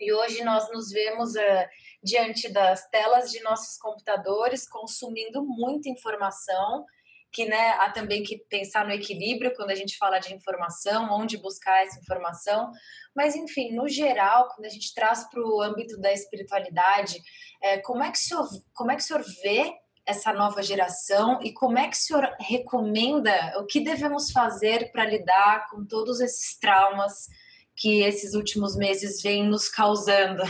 E 0.00 0.12
hoje 0.12 0.42
nós 0.42 0.68
nos 0.72 0.90
vemos 0.90 1.34
uh, 1.36 1.68
diante 2.02 2.48
das 2.52 2.88
telas 2.88 3.30
de 3.30 3.40
nossos 3.42 3.78
computadores, 3.78 4.68
consumindo 4.68 5.44
muita 5.44 5.88
informação 5.88 6.84
que 7.32 7.46
né, 7.46 7.70
há 7.78 7.90
também 7.90 8.22
que 8.22 8.38
pensar 8.48 8.84
no 8.84 8.92
equilíbrio 8.92 9.54
quando 9.54 9.70
a 9.70 9.74
gente 9.74 9.96
fala 9.96 10.18
de 10.18 10.34
informação, 10.34 11.08
onde 11.12 11.36
buscar 11.36 11.84
essa 11.84 11.98
informação. 12.00 12.72
Mas, 13.14 13.36
enfim, 13.36 13.72
no 13.72 13.88
geral, 13.88 14.48
quando 14.48 14.66
a 14.66 14.70
gente 14.70 14.92
traz 14.94 15.28
para 15.30 15.40
o 15.40 15.60
âmbito 15.60 15.98
da 15.98 16.12
espiritualidade, 16.12 17.22
é, 17.62 17.78
como, 17.78 18.02
é 18.02 18.10
que 18.10 18.18
o 18.18 18.20
senhor, 18.20 18.48
como 18.74 18.90
é 18.90 18.96
que 18.96 19.02
o 19.02 19.04
senhor 19.04 19.24
vê 19.42 19.72
essa 20.04 20.32
nova 20.32 20.62
geração 20.62 21.38
e 21.42 21.52
como 21.52 21.78
é 21.78 21.86
que 21.88 21.96
o 21.96 22.00
senhor 22.00 22.28
recomenda, 22.40 23.32
o 23.58 23.66
que 23.66 23.80
devemos 23.80 24.32
fazer 24.32 24.90
para 24.90 25.04
lidar 25.04 25.68
com 25.70 25.84
todos 25.84 26.20
esses 26.20 26.58
traumas 26.58 27.28
que 27.76 28.02
esses 28.02 28.34
últimos 28.34 28.76
meses 28.76 29.22
vêm 29.22 29.48
nos 29.48 29.68
causando? 29.68 30.42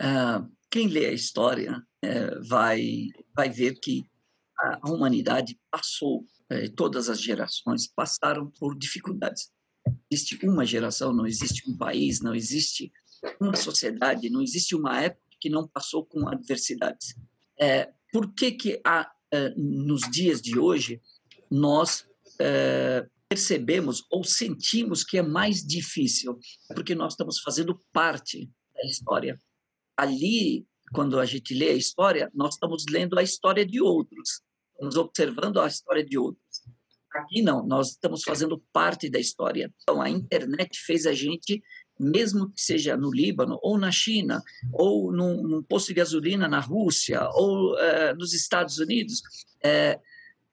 Uh, 0.00 0.46
quem 0.70 0.88
lê 0.88 1.06
a 1.06 1.12
história 1.12 1.82
é, 2.02 2.38
vai, 2.40 3.08
vai 3.34 3.48
ver 3.48 3.78
que 3.80 4.04
a, 4.82 4.90
humanidade 4.90 5.58
passou, 5.70 6.26
é, 6.48 6.68
todas 6.68 7.08
as 7.08 7.20
gerações 7.20 7.86
passaram 7.86 8.50
por 8.58 8.76
dificuldades. 8.76 9.50
Existe 10.10 10.46
uma 10.46 10.64
geração, 10.64 11.12
não 11.12 11.26
existe 11.26 11.68
um 11.70 11.76
país, 11.76 12.20
não 12.20 12.34
existe 12.34 12.92
uma 13.40 13.56
sociedade, 13.56 14.30
não 14.30 14.42
existe 14.42 14.74
uma 14.74 15.00
época 15.00 15.22
que 15.40 15.50
não 15.50 15.68
passou 15.68 16.04
com 16.04 16.28
adversidades. 16.28 17.14
É, 17.58 17.92
por 18.12 18.32
que 18.32 18.52
que 18.52 18.80
há, 18.84 19.10
é, 19.32 19.50
nos 19.56 20.02
dias 20.10 20.40
de 20.40 20.58
hoje 20.58 21.00
nós 21.50 22.06
percebemos 23.28 24.04
ou 24.10 24.24
sentimos 24.24 25.04
que 25.04 25.18
é 25.18 25.22
mais 25.22 25.64
difícil? 25.64 26.38
Porque 26.74 26.94
nós 26.94 27.12
estamos 27.12 27.40
fazendo 27.40 27.80
parte 27.92 28.50
da 28.74 28.84
história. 28.84 29.38
Ali 29.96 30.66
quando 30.94 31.18
a 31.18 31.26
gente 31.26 31.52
lê 31.52 31.70
a 31.70 31.74
história, 31.74 32.30
nós 32.32 32.54
estamos 32.54 32.84
lendo 32.88 33.18
a 33.18 33.22
história 33.22 33.66
de 33.66 33.80
outros, 33.80 34.40
estamos 34.74 34.96
observando 34.96 35.60
a 35.60 35.66
história 35.66 36.04
de 36.04 36.18
outros. 36.18 36.62
Aqui 37.14 37.42
não, 37.42 37.64
nós 37.64 37.90
estamos 37.90 38.22
fazendo 38.22 38.62
parte 38.72 39.08
da 39.08 39.20
história. 39.20 39.72
Então, 39.82 40.02
a 40.02 40.10
internet 40.10 40.80
fez 40.80 41.06
a 41.06 41.12
gente 41.12 41.62
mesmo 41.98 42.50
que 42.50 42.60
seja 42.60 42.96
no 42.96 43.10
Líbano, 43.10 43.58
ou 43.62 43.78
na 43.78 43.90
China, 43.90 44.42
ou 44.72 45.12
num, 45.12 45.42
num 45.42 45.62
posto 45.62 45.88
de 45.88 45.94
gasolina 45.94 46.48
na 46.48 46.60
Rússia, 46.60 47.28
ou 47.34 47.78
é, 47.78 48.14
nos 48.14 48.32
Estados 48.34 48.78
Unidos, 48.78 49.22
é, 49.62 50.00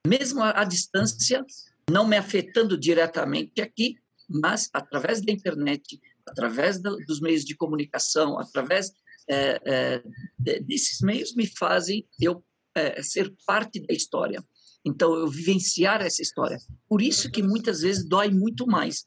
mesmo 0.05 0.41
à 0.41 0.63
distância, 0.63 1.45
não 1.89 2.07
me 2.07 2.17
afetando 2.17 2.77
diretamente 2.77 3.61
aqui, 3.61 3.95
mas 4.29 4.69
através 4.71 5.21
da 5.21 5.31
internet, 5.31 5.99
através 6.27 6.79
do, 6.79 6.95
dos 7.05 7.19
meios 7.19 7.43
de 7.43 7.55
comunicação, 7.55 8.39
através 8.39 8.91
é, 9.27 9.61
é, 9.65 10.59
desses 10.61 11.01
meios, 11.01 11.35
me 11.35 11.45
fazem 11.45 12.07
eu 12.19 12.43
é, 12.75 13.01
ser 13.01 13.33
parte 13.45 13.79
da 13.85 13.93
história. 13.93 14.43
Então, 14.83 15.13
eu 15.13 15.27
vivenciar 15.27 16.01
essa 16.01 16.21
história. 16.21 16.57
Por 16.87 17.01
isso 17.01 17.31
que 17.31 17.43
muitas 17.43 17.81
vezes 17.81 18.07
dói 18.07 18.29
muito 18.29 18.65
mais, 18.65 19.05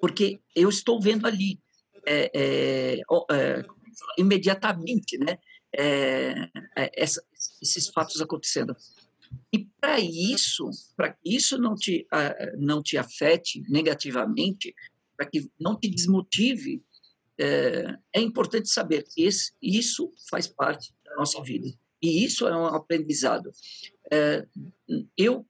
porque 0.00 0.40
eu 0.54 0.68
estou 0.68 1.00
vendo 1.00 1.26
ali, 1.26 1.60
é, 2.06 2.30
é, 2.34 3.00
é, 3.30 3.64
imediatamente, 4.18 5.16
né, 5.18 5.38
essa, 6.94 7.22
esses 7.62 7.88
fatos 7.88 8.20
acontecendo. 8.20 8.76
E 9.52 9.66
para 9.80 9.98
isso, 10.00 10.68
para 10.96 11.12
que 11.12 11.36
isso 11.36 11.58
não 11.58 11.74
te, 11.74 12.06
não 12.56 12.82
te 12.82 12.96
afete 12.96 13.62
negativamente, 13.68 14.74
para 15.16 15.26
que 15.26 15.50
não 15.58 15.78
te 15.78 15.88
desmotive, 15.88 16.82
é, 17.38 17.96
é 18.12 18.20
importante 18.20 18.68
saber 18.68 19.04
que 19.04 19.24
esse, 19.24 19.52
isso 19.60 20.12
faz 20.30 20.46
parte 20.46 20.94
da 21.04 21.16
nossa 21.16 21.42
vida. 21.42 21.68
E 22.04 22.22
isso 22.22 22.46
é 22.46 22.54
um 22.54 22.66
aprendizado. 22.66 23.50
É, 24.12 24.46
eu, 25.16 25.46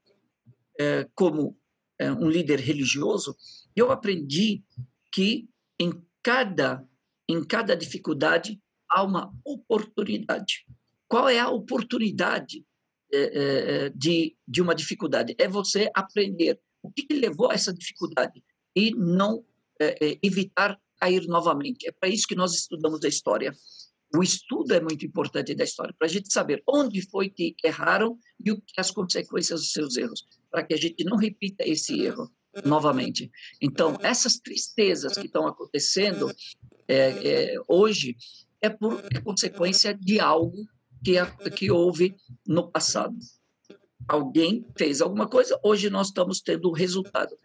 é, 0.79 1.05
como 1.13 1.59
é, 1.99 2.13
um 2.13 2.31
líder 2.31 2.61
religioso, 2.61 3.37
eu 3.75 3.91
aprendi 3.91 4.63
que 5.11 5.49
em 5.81 6.01
cada, 6.23 6.87
em 7.29 7.43
cada 7.43 7.75
dificuldade 7.75 8.63
há 8.89 9.03
uma 9.03 9.35
oportunidade. 9.45 10.65
Qual 11.09 11.29
é 11.29 11.41
a 11.41 11.51
oportunidade 11.51 12.65
de, 13.95 14.37
de 14.47 14.61
uma 14.61 14.75
dificuldade? 14.75 15.35
É 15.39 15.47
você 15.47 15.89
aprender 15.95 16.61
o 16.83 16.91
que, 16.91 17.03
que 17.03 17.15
levou 17.15 17.51
a 17.51 17.55
essa 17.55 17.73
dificuldade 17.73 18.43
e 18.75 18.93
não 18.93 19.45
evitar 20.23 20.81
cair 21.01 21.27
novamente. 21.27 21.87
É 21.87 21.93
para 21.93 22.09
isso 22.09 22.27
que 22.27 22.35
nós 22.35 22.55
estudamos 22.55 23.05
a 23.05 23.09
história. 23.09 23.55
O 24.15 24.23
estudo 24.23 24.73
é 24.73 24.81
muito 24.81 25.05
importante 25.05 25.55
da 25.55 25.65
história, 25.65 25.95
para 25.99 26.07
a 26.07 26.11
gente 26.11 26.33
saber 26.33 26.63
onde 26.69 27.03
foi 27.03 27.29
que 27.29 27.57
erraram 27.65 28.17
e 28.45 28.53
o 28.53 28.63
as 28.77 28.91
consequências 28.91 29.61
dos 29.61 29.73
seus 29.73 29.97
erros, 29.97 30.25
para 30.51 30.63
que 30.63 30.73
a 30.73 30.77
gente 30.77 31.03
não 31.05 31.17
repita 31.17 31.69
esse 31.69 32.01
erro 32.01 32.31
novamente. 32.65 33.31
Então, 33.61 33.99
essas 34.01 34.39
tristezas 34.39 35.19
que 35.19 35.27
estão 35.27 35.49
acontecendo 35.49 36.31
é, 36.87 37.55
é, 37.55 37.55
hoje 37.67 38.17
é 38.63 38.71
por 38.71 39.05
é 39.13 39.21
consequência 39.21 39.93
de 39.93 40.21
algo 40.21 40.65
que, 41.03 41.15
que 41.51 41.71
houve 41.71 42.17
no 42.47 42.71
passado. 42.71 43.17
Alguém 44.07 44.65
fez 44.77 45.01
alguma 45.01 45.27
coisa, 45.27 45.59
hoje 45.63 45.91
nós 45.91 46.09
estamos 46.09 46.41
tendo 46.41 46.69
um 46.69 46.73
resultado. 46.73 47.37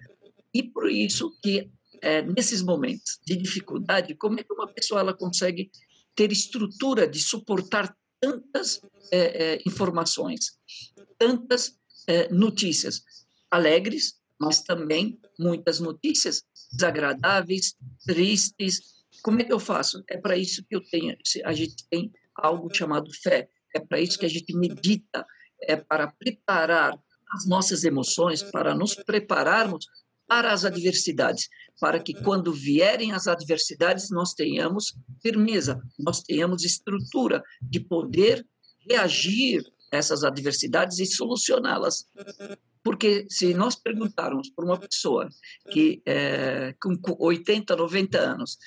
E 0.54 0.62
por 0.62 0.90
isso 0.90 1.32
que 1.42 1.72
é, 2.02 2.22
nesses 2.22 2.62
momentos 2.62 3.20
de 3.26 3.36
dificuldade, 3.36 4.16
como 4.16 4.40
é 4.40 4.44
que 4.44 4.54
uma 4.54 4.68
pessoa 4.68 5.02
ela 5.02 5.14
consegue 5.14 5.72
ter 6.20 6.34
estrutura 6.34 7.08
de 7.08 7.18
suportar 7.18 7.96
tantas 8.20 8.82
é, 9.10 9.20
é, 9.20 9.62
informações, 9.66 10.60
tantas 11.18 11.80
é, 12.06 12.28
notícias 12.28 13.02
alegres, 13.50 14.20
mas 14.38 14.62
também 14.62 15.18
muitas 15.40 15.80
notícias 15.80 16.44
desagradáveis, 16.74 17.74
tristes. 18.06 18.82
Como 19.24 19.40
é 19.40 19.46
que 19.46 19.54
eu 19.54 19.62
faço? 19.62 20.04
É 20.10 20.18
para 20.18 20.36
isso 20.36 20.62
que 20.66 20.76
eu 20.76 20.82
tenho, 20.82 21.16
a 21.46 21.54
gente 21.54 21.88
tem 21.90 22.12
algo 22.36 22.70
chamado 22.76 23.10
fé. 23.24 23.50
É 23.74 23.80
para 23.80 24.02
isso 24.02 24.20
que 24.20 24.26
a 24.26 24.30
gente 24.30 24.54
medita, 24.58 25.26
é 25.62 25.78
para 25.78 26.12
preparar 26.12 27.00
as 27.32 27.48
nossas 27.48 27.86
emoções, 27.86 28.44
para 28.44 28.76
nos 28.76 28.94
prepararmos 28.94 29.88
para 30.30 30.54
as 30.54 30.64
adversidades, 30.64 31.50
para 31.82 32.00
que 32.00 32.14
quando 32.14 32.54
vierem 32.54 33.12
as 33.14 33.28
adversidades 33.28 34.12
nós 34.12 34.36
tenhamos 34.36 34.96
firmeza, 35.24 35.82
nós 35.98 36.22
tenhamos 36.22 36.64
estrutura 36.64 37.44
de 37.60 37.80
poder 37.80 38.46
reagir 38.88 39.66
a 39.92 39.98
essas 39.98 40.24
adversidades 40.24 41.00
e 41.00 41.06
solucioná-las. 41.08 42.06
Porque 42.84 43.26
se 43.28 43.56
nós 43.56 43.76
perguntarmos 43.76 44.52
para 44.52 44.66
uma 44.66 44.78
pessoa 44.78 45.28
que 45.72 46.00
é, 46.06 46.76
com 46.80 46.96
80, 47.20 47.76
90 47.76 48.20
anos, 48.20 48.58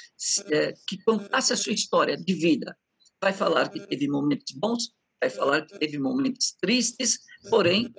é, 0.50 0.74
que 0.86 1.00
contasse 1.04 1.52
a 1.52 1.56
sua 1.56 1.72
história 1.72 2.16
de 2.16 2.34
vida, 2.34 2.76
vai 3.22 3.32
falar 3.32 3.68
que 3.68 3.78
teve 3.86 4.08
momentos 4.08 4.52
bons, 4.56 4.92
vai 5.20 5.30
falar 5.30 5.62
que 5.62 5.78
teve 5.78 5.96
momentos 5.96 6.56
tristes, 6.60 7.20
porém 7.48 7.94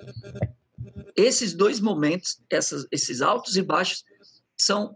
esses 1.16 1.54
dois 1.54 1.80
momentos, 1.80 2.40
essas, 2.50 2.86
esses 2.90 3.20
altos 3.20 3.56
e 3.56 3.62
baixos, 3.62 4.04
são 4.56 4.94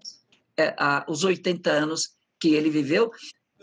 é, 0.56 0.74
a, 0.78 1.04
os 1.08 1.24
80 1.24 1.70
anos 1.70 2.16
que 2.40 2.54
ele 2.54 2.70
viveu. 2.70 3.10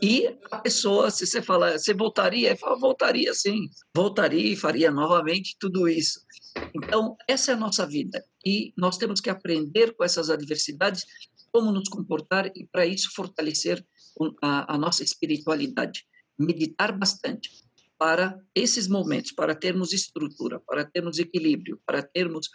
E 0.02 0.28
a 0.52 0.60
pessoa, 0.60 1.10
se 1.10 1.26
você 1.26 1.42
falar, 1.42 1.78
você 1.80 1.94
voltaria? 1.94 2.50
Ele 2.50 2.58
fala, 2.58 2.78
voltaria 2.78 3.34
sim, 3.34 3.70
voltaria 3.96 4.52
e 4.52 4.56
faria 4.56 4.92
novamente 4.92 5.56
tudo 5.60 5.88
isso. 5.88 6.20
Então, 6.74 7.16
essa 7.28 7.52
é 7.52 7.54
a 7.54 7.58
nossa 7.58 7.86
vida. 7.86 8.24
E 8.46 8.74
nós 8.78 8.98
temos 8.98 9.22
que 9.22 9.30
aprender 9.30 9.96
com 9.96 10.04
essas 10.04 10.30
adversidades 10.30 11.06
como 11.52 11.72
nos 11.72 11.88
comportar 11.88 12.52
e, 12.54 12.68
para 12.68 12.86
isso, 12.86 13.14
fortalecer 13.16 13.86
a, 14.42 14.76
a 14.76 14.78
nossa 14.78 15.04
espiritualidade. 15.04 16.06
Meditar 16.38 16.92
bastante 16.92 17.50
para 17.98 18.40
esses 18.54 18.88
momentos, 18.88 19.32
para 19.32 19.56
termos 19.56 19.94
estrutura, 19.94 20.60
para 20.60 20.86
termos 20.86 21.18
equilíbrio, 21.20 21.80
para 21.86 22.04
termos 22.04 22.50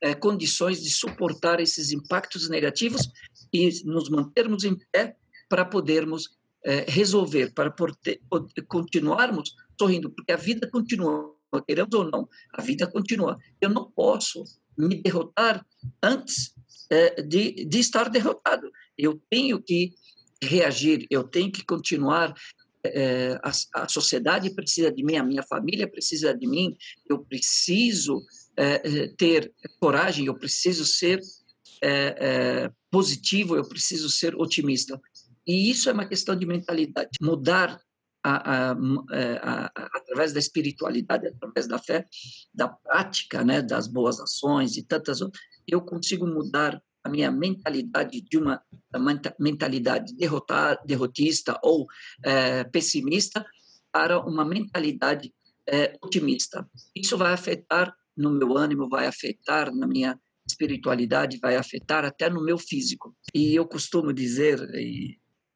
é, 0.00 0.14
condições 0.14 0.82
de 0.82 0.90
suportar 0.90 1.60
esses 1.60 1.92
impactos 1.92 2.48
negativos 2.48 3.08
e 3.52 3.70
nos 3.84 4.08
mantermos 4.08 4.64
em 4.64 4.76
pé 4.90 5.16
para 5.48 5.64
podermos 5.64 6.36
é, 6.64 6.84
resolver, 6.88 7.52
para 7.52 7.70
poder, 7.70 8.20
continuarmos 8.68 9.54
sorrindo, 9.78 10.10
porque 10.10 10.32
a 10.32 10.36
vida 10.36 10.68
continua, 10.70 11.34
queremos 11.66 11.94
ou 11.94 12.04
não, 12.04 12.28
a 12.52 12.62
vida 12.62 12.86
continua. 12.86 13.38
Eu 13.60 13.70
não 13.70 13.90
posso 13.90 14.44
me 14.76 15.02
derrotar 15.02 15.64
antes 16.02 16.54
é, 16.90 17.22
de, 17.22 17.64
de 17.64 17.78
estar 17.78 18.08
derrotado. 18.08 18.70
Eu 18.96 19.20
tenho 19.30 19.62
que 19.62 19.94
reagir, 20.42 21.06
eu 21.10 21.24
tenho 21.24 21.50
que 21.52 21.64
continuar 21.64 22.34
é, 22.84 23.38
a, 23.42 23.82
a, 23.82 23.88
sociedade 23.88 24.54
precisa 24.54 24.90
de 24.90 25.04
mim, 25.04 25.16
a 25.16 25.24
minha 25.24 25.42
família 25.42 25.88
precisa 25.88 26.34
de 26.34 26.46
mim, 26.46 26.76
eu 27.08 27.18
preciso 27.18 28.22
é, 28.56 29.08
ter 29.16 29.52
coragem, 29.78 30.26
eu 30.26 30.34
preciso 30.34 30.84
ser 30.84 31.20
é, 31.82 32.70
positivo, 32.90 33.56
eu 33.56 33.68
preciso 33.68 34.08
ser 34.10 34.34
otimista. 34.34 35.00
E 35.46 35.70
isso 35.70 35.88
é 35.88 35.92
uma 35.92 36.06
questão 36.06 36.36
de 36.36 36.46
mentalidade. 36.46 37.10
Mudar 37.20 37.80
a, 38.22 38.70
a, 38.70 38.72
a, 38.72 39.72
através 39.96 40.32
da 40.32 40.38
espiritualidade, 40.38 41.26
através 41.26 41.66
da 41.66 41.78
fé, 41.78 42.06
da 42.52 42.68
prática, 42.68 43.42
né, 43.44 43.62
das 43.62 43.86
boas 43.86 44.20
ações 44.20 44.76
e 44.76 44.82
tantas 44.82 45.20
outras, 45.20 45.42
eu 45.66 45.80
consigo 45.80 46.26
mudar 46.26 46.80
a 47.02 47.08
minha 47.08 47.30
mentalidade 47.30 48.20
de 48.20 48.38
uma 48.38 48.62
mentalidade 49.38 50.14
derrotar, 50.14 50.78
derrotista 50.84 51.58
ou 51.62 51.86
é, 52.22 52.64
pessimista 52.64 53.44
para 53.90 54.20
uma 54.20 54.44
mentalidade 54.44 55.32
é, 55.66 55.96
otimista. 56.02 56.68
Isso 56.94 57.16
vai 57.16 57.32
afetar 57.32 57.94
no 58.16 58.30
meu 58.30 58.56
ânimo, 58.56 58.88
vai 58.88 59.06
afetar 59.06 59.74
na 59.74 59.86
minha 59.86 60.18
espiritualidade, 60.46 61.38
vai 61.38 61.56
afetar 61.56 62.04
até 62.04 62.28
no 62.28 62.42
meu 62.42 62.58
físico. 62.58 63.16
E 63.34 63.54
eu 63.54 63.66
costumo 63.66 64.12
dizer 64.12 64.60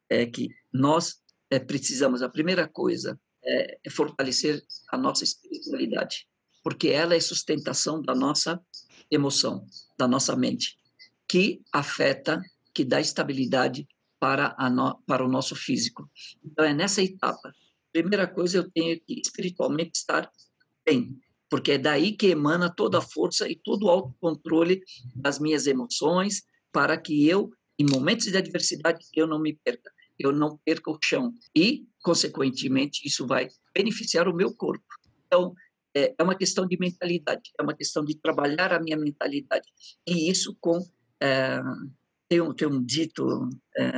é, 0.08 0.26
que 0.26 0.48
nós 0.72 1.20
é, 1.50 1.58
precisamos, 1.58 2.22
a 2.22 2.28
primeira 2.28 2.66
coisa, 2.66 3.18
é, 3.44 3.78
é 3.84 3.90
fortalecer 3.90 4.62
a 4.90 4.96
nossa 4.96 5.24
espiritualidade, 5.24 6.26
porque 6.62 6.88
ela 6.88 7.14
é 7.14 7.20
sustentação 7.20 8.00
da 8.00 8.14
nossa 8.14 8.60
emoção, 9.10 9.66
da 9.98 10.08
nossa 10.08 10.34
mente 10.34 10.78
que 11.28 11.62
afeta, 11.72 12.42
que 12.72 12.84
dá 12.84 13.00
estabilidade 13.00 13.86
para, 14.18 14.56
no, 14.70 14.98
para 15.06 15.24
o 15.24 15.28
nosso 15.28 15.54
físico. 15.54 16.10
Então, 16.44 16.64
é 16.64 16.72
nessa 16.72 17.02
etapa. 17.02 17.54
Primeira 17.92 18.26
coisa, 18.26 18.58
eu 18.58 18.70
tenho 18.70 18.98
que 19.00 19.20
espiritualmente 19.20 19.98
estar 19.98 20.30
bem, 20.84 21.16
porque 21.48 21.72
é 21.72 21.78
daí 21.78 22.12
que 22.12 22.28
emana 22.28 22.68
toda 22.68 22.98
a 22.98 23.02
força 23.02 23.48
e 23.48 23.54
todo 23.54 23.84
o 23.84 23.90
autocontrole 23.90 24.82
das 25.14 25.38
minhas 25.38 25.66
emoções, 25.66 26.42
para 26.72 26.96
que 26.96 27.28
eu, 27.28 27.52
em 27.78 27.86
momentos 27.88 28.26
de 28.26 28.36
adversidade, 28.36 29.04
eu 29.14 29.26
não 29.26 29.38
me 29.38 29.54
perca, 29.54 29.92
eu 30.18 30.32
não 30.32 30.58
perca 30.64 30.90
o 30.90 30.98
chão. 31.02 31.32
E, 31.54 31.86
consequentemente, 32.02 33.06
isso 33.06 33.26
vai 33.26 33.48
beneficiar 33.74 34.26
o 34.26 34.34
meu 34.34 34.54
corpo. 34.54 34.84
Então, 35.26 35.54
é, 35.94 36.14
é 36.18 36.22
uma 36.22 36.34
questão 36.34 36.66
de 36.66 36.76
mentalidade, 36.78 37.52
é 37.58 37.62
uma 37.62 37.74
questão 37.74 38.04
de 38.04 38.16
trabalhar 38.16 38.72
a 38.72 38.80
minha 38.80 38.96
mentalidade. 38.96 39.68
E 40.06 40.28
isso 40.28 40.56
com 40.60 40.80
é, 41.24 41.62
tem, 42.28 42.40
um, 42.42 42.52
tem 42.52 42.68
um 42.68 42.84
dito 42.84 43.48
é, 43.78 43.90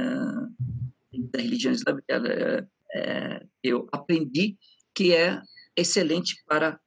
da 1.32 1.40
religião 1.40 1.72
islâmica, 1.72 2.14
é, 2.14 2.66
é, 2.94 3.46
eu 3.62 3.88
aprendi 3.90 4.56
que 4.94 5.12
é 5.12 5.42
excelente 5.76 6.36
para, 6.46 6.78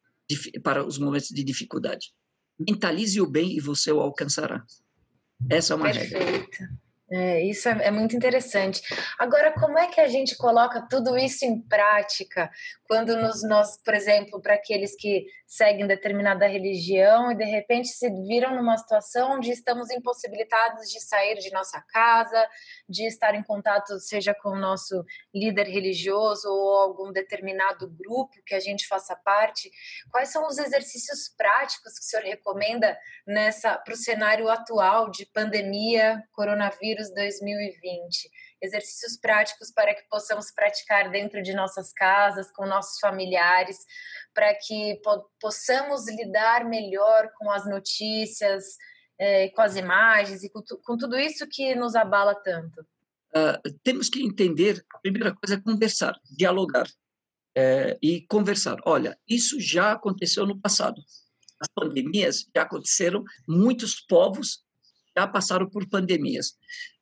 para 0.64 0.86
os 0.86 0.98
momentos 0.98 1.28
de 1.30 1.44
dificuldade. 1.44 2.14
Mentalize 2.58 3.20
o 3.20 3.30
bem 3.30 3.56
e 3.56 3.60
você 3.60 3.92
o 3.92 4.00
alcançará. 4.00 4.64
Essa 5.50 5.74
é 5.74 5.76
uma 5.76 5.92
Perfeito. 5.92 6.14
regra. 6.14 6.70
É, 7.12 7.44
isso 7.44 7.68
é, 7.68 7.88
é, 7.88 7.92
muito 7.92 8.16
interessante. 8.16 8.82
Agora, 9.18 9.52
como 9.52 9.80
é 9.80 9.88
que 9.88 10.00
a 10.00 10.08
gente 10.08 10.38
coloca 10.38 10.86
tudo 10.88 11.18
isso 11.18 11.44
em 11.44 11.60
prática 11.60 12.52
quando 12.88 13.16
nos, 13.18 13.42
nós, 13.44 13.78
por 13.84 13.96
exemplo, 13.96 14.40
para 14.40 14.54
aqueles 14.54 14.96
que 14.96 15.26
seguem 15.46 15.88
determinada 15.88 16.48
religião 16.48 17.32
e 17.32 17.36
de 17.36 17.44
repente 17.44 17.88
se 17.88 18.08
viram 18.28 18.56
numa 18.56 18.78
situação 18.78 19.38
onde 19.38 19.52
estamos 19.52 19.90
impossibilitados 19.90 20.88
de 20.90 21.00
sair 21.00 21.40
de 21.40 21.52
nossa 21.52 21.82
casa, 21.82 22.48
de 22.88 23.08
estar 23.08 23.34
em 23.34 23.42
contato, 23.42 24.00
seja 24.00 24.36
com 24.36 24.50
o 24.50 24.60
nosso 24.60 25.04
líder 25.34 25.68
religioso 25.68 26.48
ou 26.48 26.78
algum 26.78 27.12
determinado 27.12 27.90
grupo 27.90 28.42
que 28.46 28.54
a 28.54 28.60
gente 28.60 28.88
faça 28.88 29.16
parte, 29.16 29.72
quais 30.12 30.30
são 30.30 30.48
os 30.48 30.60
exercícios 30.60 31.30
práticos 31.36 31.94
que 31.98 32.06
o 32.06 32.08
senhor 32.08 32.24
recomenda 32.24 32.96
nessa 33.26 33.78
para 33.78 33.94
o 33.94 33.98
cenário 33.98 34.48
atual 34.50 35.10
de 35.10 35.26
pandemia, 35.26 36.24
coronavírus? 36.32 36.99
Coronavírus 37.00 37.10
2020. 37.14 38.30
Exercícios 38.62 39.18
práticos 39.18 39.72
para 39.72 39.94
que 39.96 40.02
possamos 40.10 40.52
praticar 40.52 41.10
dentro 41.10 41.42
de 41.42 41.54
nossas 41.54 41.94
casas, 41.94 42.52
com 42.52 42.66
nossos 42.66 43.00
familiares, 43.00 43.78
para 44.34 44.54
que 44.56 45.00
po 45.04 45.30
possamos 45.40 46.08
lidar 46.08 46.66
melhor 46.66 47.32
com 47.38 47.50
as 47.50 47.66
notícias, 47.66 48.64
eh, 49.18 49.50
com 49.50 49.62
as 49.62 49.76
imagens 49.76 50.44
e 50.44 50.50
com, 50.50 50.62
com, 50.84 50.98
tudo 50.98 51.18
isso 51.18 51.48
que 51.48 51.74
nos 51.76 51.96
abala 51.96 52.36
tanto. 52.36 52.82
Uh, 53.30 53.80
temos 53.84 54.10
que 54.10 54.24
entender, 54.24 54.84
a 54.94 55.00
primeira 55.00 55.34
coisa 55.36 55.56
é 55.56 55.62
conversar, 55.62 56.20
dialogar 56.36 56.88
é, 57.56 57.98
e 58.02 58.26
conversar. 58.28 58.78
Olha, 58.86 59.18
isso 59.28 59.60
já 59.60 59.92
aconteceu 59.92 60.48
no 60.48 60.60
passado. 60.60 61.00
As 61.60 61.68
pandemias 61.68 62.48
já 62.56 62.64
aconteceram, 62.64 63.24
muitos 63.48 64.02
povos 64.02 64.64
já 65.18 65.28
passaram 65.28 65.70
por 65.70 65.88
pandemias. 65.88 66.54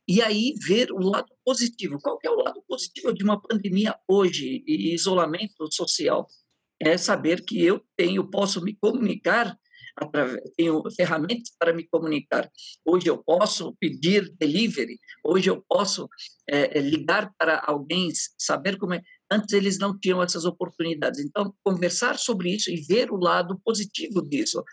E 0.08 0.22
aí 0.22 0.54
ver 0.65 0.91
o 0.91 1.00
lado 1.00 1.28
positivo. 1.43 2.00
Qual 2.02 2.17
é 2.24 2.30
o 2.30 2.41
lado 2.41 2.63
positivo 2.67 3.13
de 3.13 3.24
uma 3.24 3.41
pandemia 3.41 3.96
hoje 4.08 4.63
e 4.65 4.93
isolamento 4.93 5.72
social? 5.72 6.28
É 6.80 6.98
saber 6.98 7.43
que 7.43 7.62
eu 7.62 7.84
tenho, 7.96 8.30
posso 8.30 8.63
me 8.63 8.76
comunicar 8.76 9.58
através, 9.98 10.39
tenho 10.56 10.84
ferramentas 10.96 11.52
para 11.58 11.74
me 11.74 11.86
comunicar. 11.88 12.50
Hoje 12.86 13.08
eu 13.08 13.17
posso 13.17 13.76
pedir 13.80 14.32
delivery, 14.38 15.00
hoje 15.24 15.50
eu 15.50 15.63
posso 15.67 16.08
é, 16.48 16.80
ligar 16.80 17.34
para 17.38 17.62
alguém, 17.65 18.10
saber 18.38 18.78
como 18.78 18.93
é. 18.93 19.02
Antes 19.30 19.54
eles 19.54 19.78
não 19.78 19.98
tinham 20.00 20.22
essas 20.22 20.46
oportunidades. 20.46 21.20
Então, 21.20 21.54
conversar 21.63 22.17
sobre 22.17 22.56
isso 22.56 22.70
e 22.70 22.78
ver 22.82 23.12
o 23.12 23.17
lado 23.17 23.60
positivo 23.65 24.22
disso. 24.22 24.63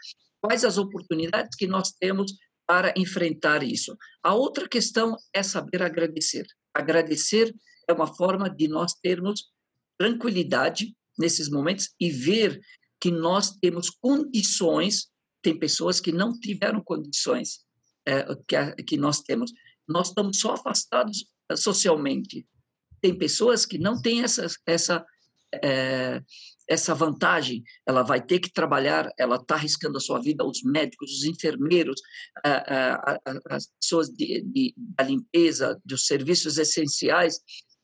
Quais 0.41 0.65
as 0.65 0.79
oportunidades 0.79 1.57
que 1.57 1.67
nós 1.67 1.91
temos 1.93 2.37
para 2.67 2.95
enfrentar 2.97 3.63
isso. 3.63 3.97
A 4.23 4.35
outra 4.35 4.69
questão 4.69 5.17
é 5.33 5.43
saber 5.43 5.83
agradecer. 5.83 6.47
Agradecer 6.73 7.55
é 7.89 7.93
uma 7.93 8.07
forma 8.07 8.49
de 8.49 8.69
nós 8.69 8.95
termos 8.95 9.53
tranquilidade 9.99 10.95
nesses 11.19 11.49
momentos 11.49 11.91
e 12.01 12.11
ver 12.11 12.61
que 13.01 13.11
nós 13.11 13.57
temos 13.61 13.91
condições. 13.91 15.09
Tem 15.43 15.59
pessoas 15.59 16.01
que 16.01 16.11
não 16.11 16.33
tiveram 16.33 16.83
condições 16.83 17.61
é, 18.07 18.25
que, 18.47 18.83
que 18.85 18.97
nós 18.97 19.21
temos. 19.21 19.53
Nós 19.87 20.09
estamos 20.09 20.39
só 20.39 20.55
afastados 20.55 21.27
eh, 21.51 21.57
socialmente. 21.57 22.47
Tem 23.01 23.17
pessoas 23.17 23.67
que 23.67 23.77
não 23.77 24.01
têm 24.01 24.23
essa, 24.23 24.47
essa 24.67 25.05
é, 25.63 26.23
essa 26.69 26.95
vantagem, 26.95 27.63
ela 27.87 28.03
vai 28.03 28.25
ter 28.25 28.39
que 28.39 28.53
trabalhar, 28.53 29.11
ela 29.19 29.37
está 29.37 29.55
arriscando 29.55 29.99
a 29.99 30.01
sua 30.01 30.21
vida, 30.21 30.45
os 30.45 30.63
médicos, 30.63 31.11
os 31.19 31.25
enfermeiros, 31.25 32.01
as 33.51 33.69
pessoas 33.81 34.09
de, 34.09 34.43
de, 34.43 34.75
da 34.77 35.05
limpeza, 35.05 35.81
dos 35.85 36.07
serviços 36.07 36.59
essenciais. 36.59 37.41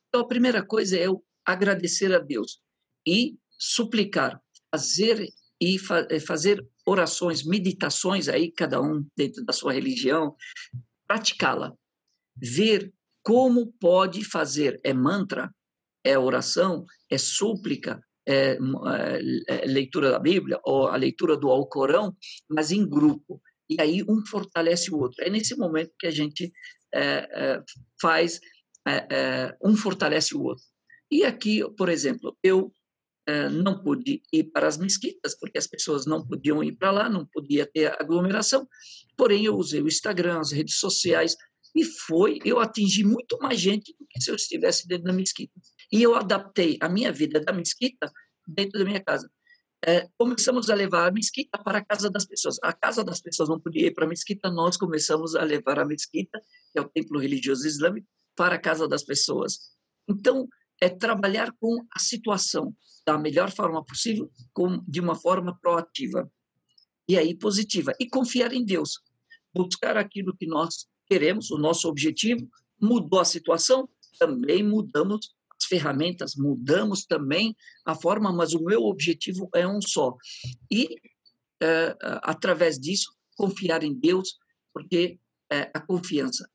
Então, 0.09 0.23
a 0.23 0.29
primeira 0.29 0.65
coisa 0.65 0.97
é 0.97 1.07
eu 1.07 1.23
agradecer 1.45 2.15
a 2.15 2.19
Deus 2.19 2.61
e 3.07 3.37
suplicar, 3.59 4.41
fazer 4.75 5.29
e 5.61 5.79
fa 5.79 6.07
eh, 6.11 6.21
fazer 6.21 6.67
orações, 6.87 7.45
meditações 7.45 8.29
aí, 8.29 8.51
cada 8.51 8.81
um 8.81 9.07
dentro 9.15 9.45
da 9.45 9.53
sua 9.53 9.73
religião, 9.73 10.35
praticá-la, 11.07 11.75
ver 12.35 12.93
como 13.23 13.73
pode 13.79 14.25
fazer, 14.25 14.81
é 14.83 14.95
mantra, 14.95 15.55
é 16.03 16.19
oração, 16.19 16.87
é 17.11 17.19
súplica, 17.19 18.01
é, 18.31 18.59
é, 19.49 19.67
leitura 19.67 20.11
da 20.11 20.19
Bíblia 20.19 20.61
ou 20.65 20.87
a 20.87 20.97
leitura 20.97 21.37
do 21.37 21.49
Alcorão, 21.49 22.17
mas 22.49 22.71
em 22.71 22.89
grupo. 22.89 23.43
E 23.69 23.81
aí 23.81 24.05
um 24.09 24.25
fortalece 24.25 24.93
o 24.93 24.99
outro. 24.99 25.25
É 25.25 25.31
nesse 25.31 25.57
momento 25.57 25.93
que 25.99 26.07
a 26.07 26.11
gente 26.11 26.53
é, 26.95 27.29
é 27.33 27.63
faz, 28.01 28.41
é, 28.87 29.07
é, 29.11 29.57
um 29.63 29.77
fortalece 29.77 30.37
o 30.37 30.43
outro. 30.43 30.65
E 31.11 31.25
aqui, 31.25 31.63
por 31.77 31.89
exemplo, 31.89 32.37
eu 32.43 32.73
não 33.53 33.81
pude 33.81 34.21
ir 34.33 34.45
para 34.51 34.67
as 34.67 34.77
mesquitas, 34.77 35.39
porque 35.39 35.57
as 35.57 35.69
pessoas 35.69 36.05
não 36.05 36.27
podiam 36.27 36.65
ir 36.65 36.73
para 36.73 36.91
lá, 36.91 37.09
não 37.09 37.25
podia 37.25 37.65
ter 37.65 37.87
aglomeração, 38.01 38.67
porém 39.17 39.45
eu 39.45 39.55
usei 39.55 39.81
o 39.81 39.87
Instagram, 39.87 40.41
as 40.41 40.51
redes 40.51 40.81
sociais, 40.81 41.37
e 41.77 41.85
foi, 41.85 42.41
eu 42.45 42.59
atingi 42.59 43.05
muito 43.05 43.39
mais 43.39 43.61
gente 43.61 43.95
do 43.97 44.05
que 44.09 44.21
se 44.21 44.33
eu 44.33 44.35
estivesse 44.35 44.89
dentro 44.89 45.05
da 45.05 45.13
mesquita. 45.13 45.53
E 45.93 46.03
eu 46.03 46.15
adaptei 46.15 46.79
a 46.81 46.89
minha 46.89 47.13
vida 47.13 47.41
da 47.41 47.53
mesquita 47.53 48.13
dentro 48.47 48.79
da 48.79 48.85
minha 48.85 49.03
casa. 49.03 49.31
É, 49.85 50.09
começamos 50.19 50.69
a 50.69 50.75
levar 50.75 51.09
a 51.09 51.11
mesquita 51.11 51.59
para 51.59 51.79
a 51.79 51.85
casa 51.85 52.11
das 52.11 52.27
pessoas. 52.27 52.59
A 52.63 52.73
casa 52.73 53.03
das 53.03 53.21
pessoas 53.21 53.49
não 53.49 53.59
podia 53.59 53.87
ir 53.87 53.95
para 53.95 54.05
a 54.05 54.09
mesquita, 54.09 54.51
nós 54.51 54.77
começamos 54.77 55.35
a 55.35 55.43
levar 55.43 55.79
a 55.79 55.87
mesquita, 55.87 56.41
que 56.73 56.79
é 56.79 56.83
o 56.83 56.89
templo 56.89 57.19
religioso 57.19 57.67
islâmico, 57.67 58.07
para 58.37 58.57
a 58.57 58.59
casa 58.59 58.87
das 58.87 59.03
pessoas. 59.03 59.59
Então, 60.09 60.47
é 60.81 60.89
trabalhar 60.89 61.53
com 61.59 61.85
a 61.95 61.99
situação 61.99 62.75
da 63.07 63.19
melhor 63.19 63.51
forma 63.51 63.85
possível, 63.85 64.31
com, 64.53 64.83
de 64.87 65.01
uma 65.01 65.15
forma 65.15 65.59
proativa. 65.61 66.31
E 67.09 67.17
aí, 67.19 67.35
positiva. 67.35 67.93
E 67.99 68.09
confiar 68.09 68.53
em 68.53 68.65
Deus. 68.65 69.01
Buscar 69.53 69.97
aquilo 69.97 70.37
que 70.37 70.47
nós 70.47 70.87
queremos, 71.07 71.51
o 71.51 71.59
nosso 71.59 71.89
objetivo. 71.89 72.49
Mudou 72.81 73.21
a 73.21 73.25
situação, 73.25 73.89
também 74.19 74.63
mudamos 74.63 75.35
ferramentas, 75.67 76.35
mudamos 76.37 77.05
também 77.05 77.55
a 77.85 77.95
forma, 77.95 78.33
mas 78.33 78.53
o 78.53 78.63
meu 78.63 78.83
objetivo 78.83 79.49
é 79.55 79.67
um 79.67 79.81
só. 79.81 80.17
E, 80.71 80.97
é, 81.63 81.97
através 82.23 82.79
disso, 82.79 83.15
confiar 83.37 83.83
em 83.83 83.95
Deus, 83.95 84.37
porque 84.73 85.19
é, 85.51 85.71
a 85.75 85.81
confiança, 85.81 86.49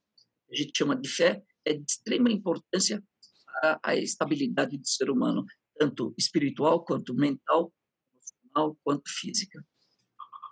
a 0.52 0.56
gente 0.56 0.72
chama 0.76 0.96
de 0.96 1.10
fé, 1.10 1.44
é 1.66 1.74
de 1.74 1.84
extrema 1.88 2.32
importância 2.32 3.04
para 3.46 3.80
a 3.84 3.96
estabilidade 3.96 4.78
do 4.78 4.88
ser 4.88 5.10
humano, 5.10 5.46
tanto 5.78 6.14
espiritual 6.18 6.84
quanto 6.86 7.14
mental, 7.14 7.74
emocional 8.14 8.78
quanto 8.84 9.10
física. 9.10 9.66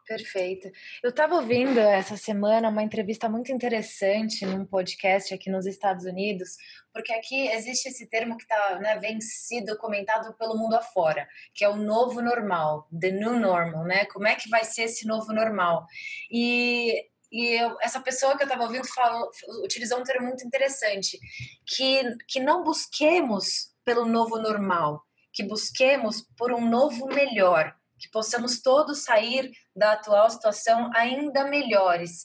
Perfeito. 0.06 0.70
Eu 1.02 1.12
estava 1.12 1.36
ouvindo 1.36 1.80
essa 1.80 2.18
semana 2.18 2.68
uma 2.68 2.84
entrevista 2.84 3.30
muito 3.30 3.54
interessante 3.54 4.46
num 4.46 4.66
podcast 4.66 5.34
aqui 5.34 5.50
nos 5.50 5.66
Estados 5.66 6.04
Unidos, 6.04 6.58
porque 6.94 7.14
aqui 7.14 7.48
existe 7.48 7.88
esse 7.88 8.10
termo 8.10 8.38
que 8.38 8.46
tá, 8.46 8.80
né, 8.80 9.00
vem 9.00 9.22
sido 9.22 9.78
comentado 9.78 10.34
pelo 10.38 10.58
mundo 10.58 10.76
afora, 10.76 11.26
que 11.54 11.64
é 11.64 11.70
o 11.70 11.78
novo 11.78 12.22
normal, 12.22 12.88
the 13.00 13.12
new 13.12 13.40
normal, 13.40 13.86
né? 13.86 14.06
Como 14.06 14.28
é 14.28 14.36
que 14.36 14.50
vai 14.50 14.66
ser 14.66 14.84
esse 14.84 15.08
novo 15.08 15.32
normal? 15.32 15.86
E 16.30 17.10
e 17.34 17.60
eu, 17.60 17.76
essa 17.82 18.00
pessoa 18.00 18.38
que 18.38 18.44
eu 18.44 18.48
estava 18.48 18.64
ouvindo 18.64 18.88
falou, 18.88 19.28
utilizou 19.64 20.00
um 20.00 20.04
termo 20.04 20.28
muito 20.28 20.46
interessante, 20.46 21.18
que, 21.66 22.04
que 22.28 22.40
não 22.40 22.64
busquemos 22.64 23.74
pelo 23.84 24.06
novo 24.06 24.38
normal, 24.38 25.02
que 25.34 25.42
busquemos 25.42 26.22
por 26.38 26.54
um 26.54 26.70
novo 26.70 27.08
melhor, 27.08 27.76
que 28.00 28.10
possamos 28.12 28.62
todos 28.62 29.04
sair 29.04 29.52
da 29.76 29.94
atual 29.94 30.30
situação 30.30 30.90
ainda 30.94 31.46
melhores. 31.46 32.24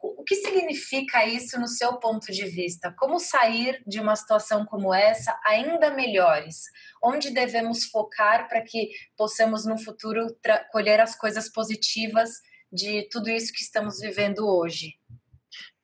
O 0.00 0.22
que 0.22 0.36
significa 0.36 1.26
isso 1.26 1.58
no 1.58 1.66
seu 1.66 1.98
ponto 1.98 2.30
de 2.30 2.44
vista? 2.44 2.94
Como 2.98 3.18
sair 3.18 3.82
de 3.86 4.00
uma 4.00 4.14
situação 4.14 4.66
como 4.66 4.92
essa 4.92 5.38
ainda 5.46 5.90
melhores? 5.90 6.64
Onde 7.02 7.30
devemos 7.30 7.84
focar 7.86 8.46
para 8.48 8.60
que 8.60 8.90
possamos 9.16 9.64
no 9.64 9.78
futuro 9.78 10.26
colher 10.70 11.00
as 11.00 11.16
coisas 11.16 11.50
positivas 11.50 12.30
de 12.70 13.08
tudo 13.10 13.30
isso 13.30 13.52
que 13.52 13.62
estamos 13.62 13.98
vivendo 14.00 14.46
hoje? 14.46 14.92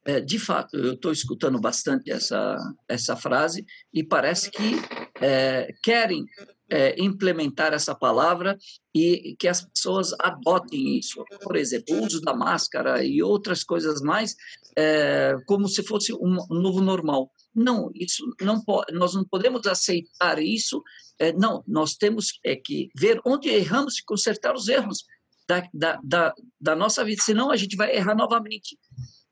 É, 0.04 0.20
de 0.20 0.38
fato, 0.38 0.76
eu 0.76 0.94
estou 0.94 1.12
escutando 1.12 1.60
bastante 1.60 2.10
essa, 2.10 2.56
essa 2.88 3.16
frase 3.16 3.64
e 3.92 4.02
parece 4.02 4.50
que 4.50 4.72
é, 5.20 5.68
querem 5.82 6.24
é, 6.70 6.94
implementar 7.02 7.72
essa 7.72 7.94
palavra 7.94 8.56
e 8.94 9.34
que 9.38 9.48
as 9.48 9.62
pessoas 9.62 10.14
adotem 10.18 10.98
isso. 10.98 11.24
Por 11.42 11.56
exemplo, 11.56 11.96
o 11.96 12.06
uso 12.06 12.20
da 12.20 12.34
máscara 12.34 13.04
e 13.04 13.22
outras 13.22 13.64
coisas 13.64 14.00
mais, 14.00 14.36
é, 14.76 15.36
como 15.46 15.68
se 15.68 15.82
fosse 15.82 16.12
um, 16.12 16.36
novo 16.48 16.80
normal. 16.80 17.30
Não, 17.54 17.90
isso 17.94 18.24
não 18.40 18.62
pode, 18.62 18.92
nós 18.92 19.14
não 19.14 19.24
podemos 19.24 19.66
aceitar 19.66 20.40
isso. 20.40 20.82
É, 21.18 21.32
não, 21.32 21.62
nós 21.66 21.94
temos 21.94 22.38
é, 22.44 22.54
que 22.56 22.88
ver 22.96 23.20
onde 23.26 23.48
erramos 23.48 23.98
e 23.98 24.04
consertar 24.04 24.54
os 24.54 24.68
erros 24.68 25.04
da, 25.48 25.68
da, 25.74 26.00
da, 26.04 26.34
da 26.60 26.76
nossa 26.76 27.04
vida, 27.04 27.20
senão 27.22 27.50
a 27.50 27.56
gente 27.56 27.76
vai 27.76 27.94
errar 27.96 28.14
novamente. 28.14 28.78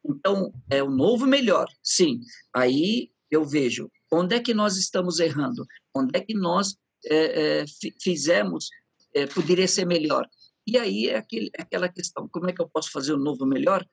Então, 0.05 0.53
é 0.69 0.83
o 0.83 0.91
novo 0.91 1.27
melhor, 1.27 1.69
sim. 1.83 2.21
Aí 2.55 3.11
eu 3.31 3.45
vejo 3.45 3.89
onde 4.11 4.35
é 4.35 4.41
que 4.41 4.55
nós 4.55 4.77
estamos 4.77 5.21
errando, 5.21 5.67
onde 5.95 6.19
é 6.19 6.21
que 6.21 6.35
nós 6.35 6.77
é, 7.07 7.61
é, 7.61 7.65
fizemos 8.01 8.69
é, 9.15 9.27
poderia 9.27 9.69
ser 9.69 9.87
melhor. 9.87 10.29
E 10.67 10.77
aí 10.77 11.09
é 11.09 11.17
aquele, 11.17 11.51
aquela 11.59 11.89
questão, 11.89 12.29
como 12.29 12.49
é 12.49 12.53
que 12.53 12.61
eu 12.61 12.69
posso 12.69 12.91
fazer 12.91 13.13
o 13.13 13.17
um 13.17 13.23
novo 13.23 13.47
melhor? 13.47 13.87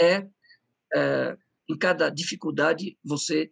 É, 0.00 0.26
é, 0.94 1.36
em 1.68 1.78
cada 1.78 2.10
dificuldade 2.10 2.98
você 3.04 3.50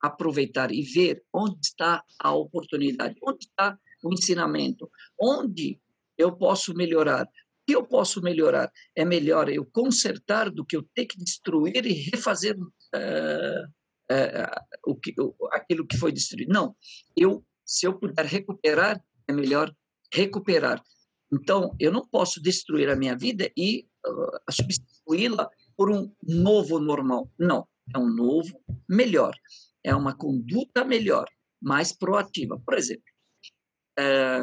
aproveitar 0.00 0.70
e 0.70 0.82
ver 0.82 1.24
onde 1.32 1.58
está 1.62 2.04
a 2.20 2.32
oportunidade, 2.32 3.16
onde 3.22 3.46
está 3.46 3.78
o 4.02 4.12
ensinamento, 4.12 4.88
onde 5.20 5.80
eu 6.16 6.36
posso 6.36 6.74
melhorar. 6.74 7.24
O 7.24 7.28
que 7.66 7.76
eu 7.76 7.84
posso 7.84 8.22
melhorar? 8.22 8.70
É 8.94 9.04
melhor 9.04 9.48
eu 9.48 9.64
consertar 9.64 10.50
do 10.50 10.64
que 10.64 10.76
eu 10.76 10.82
ter 10.94 11.06
que 11.06 11.18
destruir 11.18 11.84
e 11.84 11.92
refazer 12.10 12.56
uh, 12.56 13.64
uh, 14.12 14.60
o 14.86 14.94
que, 14.94 15.14
aquilo 15.52 15.86
que 15.86 15.96
foi 15.96 16.12
destruído. 16.12 16.52
Não, 16.52 16.76
eu 17.16 17.44
se 17.68 17.86
eu 17.86 17.98
puder 17.98 18.24
recuperar, 18.24 18.98
é 19.28 19.32
melhor 19.32 19.70
recuperar. 20.10 20.82
Então, 21.30 21.76
eu 21.78 21.92
não 21.92 22.08
posso 22.08 22.40
destruir 22.40 22.88
a 22.88 22.96
minha 22.96 23.14
vida 23.14 23.52
e 23.54 23.86
uh, 24.06 24.50
substituí-la 24.50 25.50
por 25.76 25.90
um 25.90 26.10
novo 26.22 26.80
normal. 26.80 27.30
Não, 27.38 27.68
é 27.94 27.98
um 27.98 28.08
novo 28.08 28.58
melhor. 28.88 29.36
É 29.84 29.94
uma 29.94 30.16
conduta 30.16 30.82
melhor, 30.82 31.28
mais 31.60 31.92
proativa. 31.92 32.58
Por 32.58 32.72
exemplo, 32.72 33.04
é, 33.98 34.38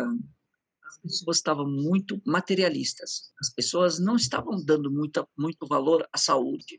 as 0.88 0.97
pessoas 1.01 1.38
estavam 1.38 1.67
muito 1.67 2.21
materialistas. 2.23 3.33
As 3.41 3.49
pessoas 3.49 3.97
não 3.99 4.15
estavam 4.15 4.63
dando 4.63 4.91
muita, 4.91 5.27
muito 5.35 5.65
valor 5.65 6.07
à 6.13 6.17
saúde. 6.19 6.77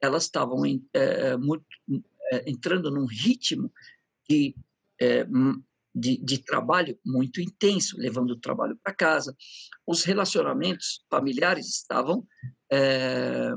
Elas 0.00 0.24
estavam 0.24 0.66
em, 0.66 0.84
é, 0.92 1.36
muito, 1.36 1.64
é, 2.32 2.50
entrando 2.50 2.90
num 2.90 3.06
ritmo 3.06 3.72
de 4.28 4.56
é, 5.00 5.24
de, 5.94 6.16
de 6.16 6.38
trabalho 6.38 6.98
muito 7.04 7.40
intenso, 7.40 7.96
levando 7.98 8.32
o 8.32 8.40
trabalho 8.40 8.76
para 8.82 8.94
casa. 8.94 9.36
Os 9.86 10.02
relacionamentos 10.02 11.04
familiares 11.08 11.68
estavam 11.68 12.26
é, 12.72 13.52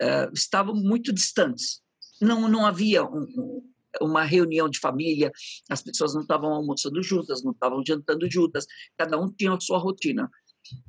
é, 0.00 0.30
estavam 0.32 0.74
muito 0.74 1.12
distantes. 1.12 1.82
Não 2.20 2.48
não 2.48 2.64
havia 2.64 3.04
um, 3.04 3.62
uma 4.00 4.24
reunião 4.24 4.68
de 4.68 4.78
família, 4.78 5.32
as 5.68 5.82
pessoas 5.82 6.14
não 6.14 6.22
estavam 6.22 6.52
almoçando 6.52 7.02
juntas, 7.02 7.42
não 7.42 7.52
estavam 7.52 7.82
jantando 7.86 8.30
juntas, 8.30 8.66
cada 8.96 9.18
um 9.18 9.30
tinha 9.30 9.52
a 9.52 9.60
sua 9.60 9.78
rotina. 9.78 10.30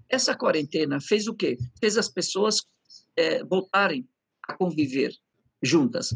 Essa 0.08 0.36
quarentena 0.36 1.02
fez 1.02 1.28
o 1.28 1.34
quê? 1.34 1.58
Fez 1.80 1.98
as 1.98 2.08
pessoas 2.08 2.62
é, 3.16 3.44
voltarem 3.44 4.08
a 4.48 4.54
conviver 4.54 5.14
juntas. 5.62 6.14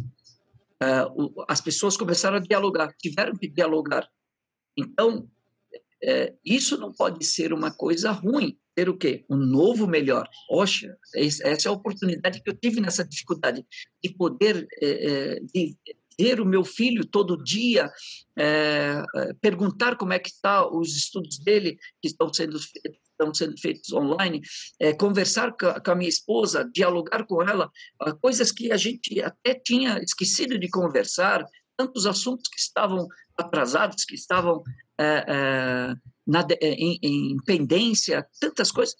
As 1.47 1.59
pessoas 1.59 1.97
começaram 1.97 2.37
a 2.37 2.39
dialogar, 2.39 2.93
tiveram 2.97 3.33
que 3.33 3.49
dialogar 3.49 4.07
então, 4.77 5.29
é, 6.01 6.33
isso 6.43 6.77
não 6.77 6.93
pode 6.93 7.25
ser 7.25 7.53
uma 7.53 7.71
coisa 7.71 8.11
ruim. 8.11 8.57
Ter 8.73 8.87
o 8.87 8.97
quê? 8.97 9.25
Um 9.29 9.35
novo 9.35 9.85
melhor. 9.85 10.27
Oxa, 10.49 10.97
essa 11.13 11.67
é 11.67 11.69
a 11.69 11.73
oportunidade 11.73 12.41
que 12.41 12.49
eu 12.49 12.55
tive 12.55 12.79
nessa 12.79 13.03
dificuldade 13.03 13.65
de 14.01 14.13
poder 14.13 14.67
é, 14.81 14.87
é 14.87 15.39
de 15.41 15.75
ver 16.19 16.41
o 16.41 16.45
meu 16.45 16.65
filho 16.65 17.05
todo 17.05 17.41
dia, 17.41 17.89
é, 18.37 19.01
é, 19.15 19.33
perguntar 19.39 19.95
como 19.95 20.11
é 20.11 20.19
que 20.19 20.29
está 20.29 20.67
os 20.67 20.95
estudos 20.97 21.39
dele 21.39 21.77
que 22.01 22.09
estão 22.09 22.33
sendo 22.33 22.59
estão 22.59 23.33
sendo 23.33 23.59
feitos 23.59 23.91
online, 23.91 24.41
é, 24.79 24.93
conversar 24.93 25.51
com 25.51 25.67
a, 25.67 25.79
com 25.81 25.91
a, 25.91 25.95
minha 25.95 26.09
esposa, 26.09 26.69
dialogar 26.73 27.25
com 27.25 27.41
ela, 27.43 27.69
coisas 28.21 28.49
que 28.49 28.71
a 28.71 28.77
gente 28.77 29.21
até 29.21 29.55
tinha 29.55 29.99
esquecido 29.99 30.57
de 30.57 30.69
conversar, 30.69 31.45
tantos 31.79 32.05
assuntos 32.05 32.49
que 32.49 32.59
estavam 32.59 33.07
atrasados, 33.37 34.03
que 34.03 34.13
estavam 34.13 34.61
é, 34.99 35.25
é, 35.29 35.95
na, 36.27 36.45
é, 36.61 36.71
em, 36.73 36.99
em, 37.01 37.37
pendência, 37.45 38.27
tantas 38.37 38.69
coisas. 38.69 38.95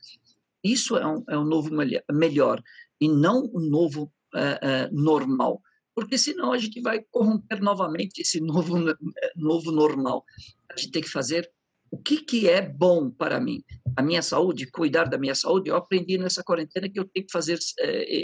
Isso 0.64 0.96
é 0.96 1.06
um, 1.06 1.22
é 1.28 1.38
um 1.38 1.44
novo 1.44 1.70
melhor 2.10 2.64
e 3.02 3.10
não 3.10 3.44
um 3.54 3.60
novo 3.60 4.10
normal, 4.92 5.62
porque 5.94 6.18
senão 6.18 6.54
a 6.54 6.58
gente 6.58 6.80
vai 6.82 7.04
corromper 7.12 7.62
novamente 7.62 8.22
esse 8.22 8.40
novo, 8.42 8.78
novo 9.36 9.72
normal. 9.72 10.24
A 10.72 10.80
gente 10.80 10.92
tem 10.92 11.02
que 11.02 11.10
fazer 11.10 11.52
o 11.92 11.98
que, 11.98 12.18
que 12.18 12.48
é 12.48 12.62
bom 12.62 13.10
para 13.10 13.42
mim? 13.42 13.62
A 13.98 14.02
minha 14.02 14.22
saúde, 14.22 14.70
cuidar 14.72 15.06
da 15.06 15.18
minha 15.18 15.36
saúde. 15.36 15.70
Eu 15.70 15.76
aprendi 15.76 16.18
nessa 16.18 16.44
quarentena 16.44 16.88
que 16.88 17.00
eu 17.00 17.06
tenho 17.06 17.26
que 17.26 17.32
fazer 17.32 17.58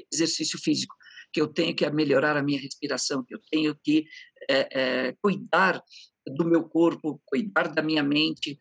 exercício 0.10 0.58
físico 0.60 0.96
que 1.36 1.42
eu 1.42 1.48
tenho 1.50 1.76
que 1.76 1.90
melhorar 1.90 2.38
a 2.38 2.42
minha 2.42 2.62
respiração, 2.62 3.22
que 3.22 3.36
eu 3.36 3.42
tenho 3.52 3.76
que 3.84 4.06
é, 4.50 4.68
é, 4.72 5.16
cuidar 5.22 5.82
do 6.26 6.46
meu 6.46 6.64
corpo, 6.64 7.22
cuidar 7.26 7.68
da 7.74 7.82
minha 7.82 8.04
mente. 8.04 8.58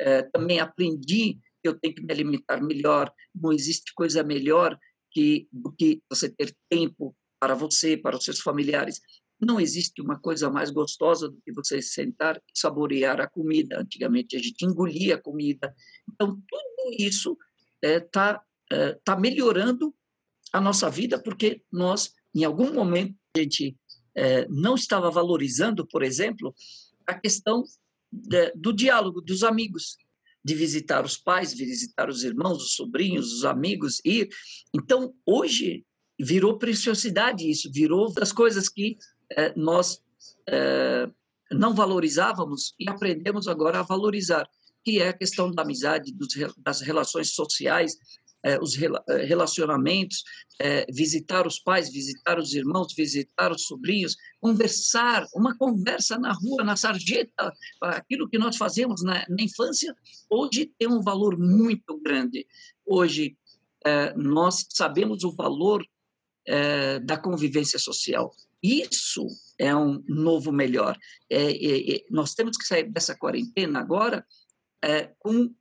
É, 0.00 0.22
também 0.22 0.60
aprendi 0.60 1.38
que 1.62 1.68
eu 1.68 1.78
tenho 1.78 1.94
que 1.94 2.02
me 2.02 2.12
alimentar 2.12 2.62
melhor. 2.62 3.12
Não 3.34 3.52
existe 3.52 3.92
coisa 3.94 4.22
melhor 4.22 4.78
que, 5.10 5.48
do 5.52 5.72
que 5.72 6.02
você 6.10 6.28
ter 6.28 6.54
tempo 6.68 7.16
para 7.40 7.54
você, 7.54 7.96
para 7.96 8.16
os 8.16 8.24
seus 8.24 8.40
familiares. 8.40 9.00
Não 9.40 9.60
existe 9.60 10.00
uma 10.02 10.18
coisa 10.18 10.50
mais 10.50 10.70
gostosa 10.70 11.28
do 11.28 11.40
que 11.44 11.52
você 11.52 11.80
sentar 11.80 12.36
e 12.36 12.58
saborear 12.58 13.20
a 13.20 13.28
comida. 13.28 13.80
Antigamente 13.80 14.36
a 14.36 14.40
gente 14.40 14.64
engolia 14.64 15.14
a 15.14 15.22
comida. 15.22 15.74
Então, 16.12 16.40
tudo 16.48 16.96
isso 16.98 17.36
está 17.82 18.42
é, 18.70 18.76
é, 18.76 18.98
tá 19.04 19.16
melhorando 19.16 19.94
a 20.52 20.60
nossa 20.60 20.90
vida 20.90 21.18
porque 21.22 21.62
nós 21.70 22.12
em 22.34 22.44
algum 22.44 22.72
momento 22.72 23.16
a 23.36 23.40
gente 23.40 23.76
é, 24.18 24.48
não 24.48 24.74
estava 24.74 25.10
valorizando, 25.10 25.86
por 25.86 26.02
exemplo, 26.02 26.52
a 27.06 27.14
questão 27.14 27.62
de, 28.10 28.50
do 28.56 28.72
diálogo 28.72 29.20
dos 29.20 29.44
amigos, 29.44 29.96
de 30.44 30.54
visitar 30.54 31.04
os 31.04 31.16
pais, 31.16 31.54
visitar 31.54 32.08
os 32.08 32.24
irmãos, 32.24 32.62
os 32.62 32.72
sobrinhos, 32.72 33.32
os 33.32 33.44
amigos, 33.44 34.00
ir. 34.04 34.28
Então, 34.74 35.14
hoje 35.24 35.84
virou 36.18 36.58
preciosidade 36.58 37.48
isso, 37.48 37.70
virou 37.72 38.12
das 38.12 38.32
coisas 38.32 38.68
que 38.68 38.98
é, 39.30 39.54
nós 39.56 40.02
é, 40.48 41.08
não 41.52 41.72
valorizávamos 41.74 42.74
e 42.78 42.88
aprendemos 42.88 43.46
agora 43.46 43.78
a 43.78 43.84
valorizar, 43.84 44.48
que 44.84 45.00
é 45.00 45.08
a 45.10 45.16
questão 45.16 45.50
da 45.50 45.62
amizade, 45.62 46.12
dos, 46.12 46.28
das 46.58 46.80
relações 46.80 47.34
sociais, 47.34 47.96
é, 48.42 48.58
os 48.58 48.76
é, 48.80 49.24
relacionamentos, 49.24 50.22
é, 50.60 50.86
visitar 50.90 51.46
os 51.46 51.58
pais, 51.58 51.90
visitar 51.90 52.38
os 52.38 52.54
irmãos, 52.54 52.94
visitar 52.94 53.52
os 53.52 53.62
sobrinhos, 53.62 54.16
conversar, 54.40 55.26
uma 55.34 55.56
conversa 55.56 56.18
na 56.18 56.32
rua, 56.32 56.64
na 56.64 56.76
sarjeta, 56.76 57.52
aquilo 57.82 58.28
que 58.28 58.38
nós 58.38 58.56
fazemos 58.56 59.02
na, 59.02 59.24
na 59.28 59.42
infância, 59.42 59.94
hoje 60.30 60.72
tem 60.78 60.88
um 60.88 61.00
valor 61.00 61.38
muito 61.38 61.98
grande. 62.00 62.46
Hoje 62.86 63.36
é, 63.84 64.14
nós 64.14 64.66
sabemos 64.70 65.24
o 65.24 65.32
valor 65.32 65.84
é, 66.46 66.98
da 67.00 67.16
convivência 67.16 67.78
social. 67.78 68.32
Isso 68.62 69.26
é 69.58 69.74
um 69.74 70.02
novo 70.08 70.50
melhor. 70.50 70.98
É, 71.30 71.52
nós 72.10 72.34
temos 72.34 72.56
que 72.56 72.66
sair 72.66 72.90
dessa 72.90 73.16
quarentena 73.16 73.80
agora 73.80 74.26
com 75.18 75.52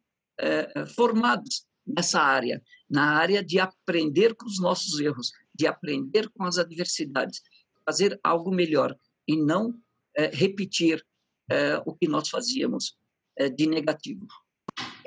formados 0.95 1.66
nessa 1.87 2.21
área, 2.21 2.61
na 2.89 3.15
área 3.15 3.43
de 3.43 3.59
aprender 3.59 4.35
com 4.35 4.45
os 4.45 4.59
nossos 4.59 4.99
erros, 4.99 5.31
de 5.53 5.65
aprender 5.65 6.29
com 6.29 6.43
as 6.43 6.57
adversidades, 6.57 7.41
fazer 7.85 8.19
algo 8.23 8.51
melhor 8.51 8.95
e 9.27 9.35
não 9.35 9.73
é, 10.15 10.27
repetir 10.27 11.05
é, 11.49 11.81
o 11.85 11.93
que 11.95 12.07
nós 12.07 12.29
fazíamos 12.29 12.97
é, 13.37 13.49
de 13.49 13.67
negativo. 13.67 14.27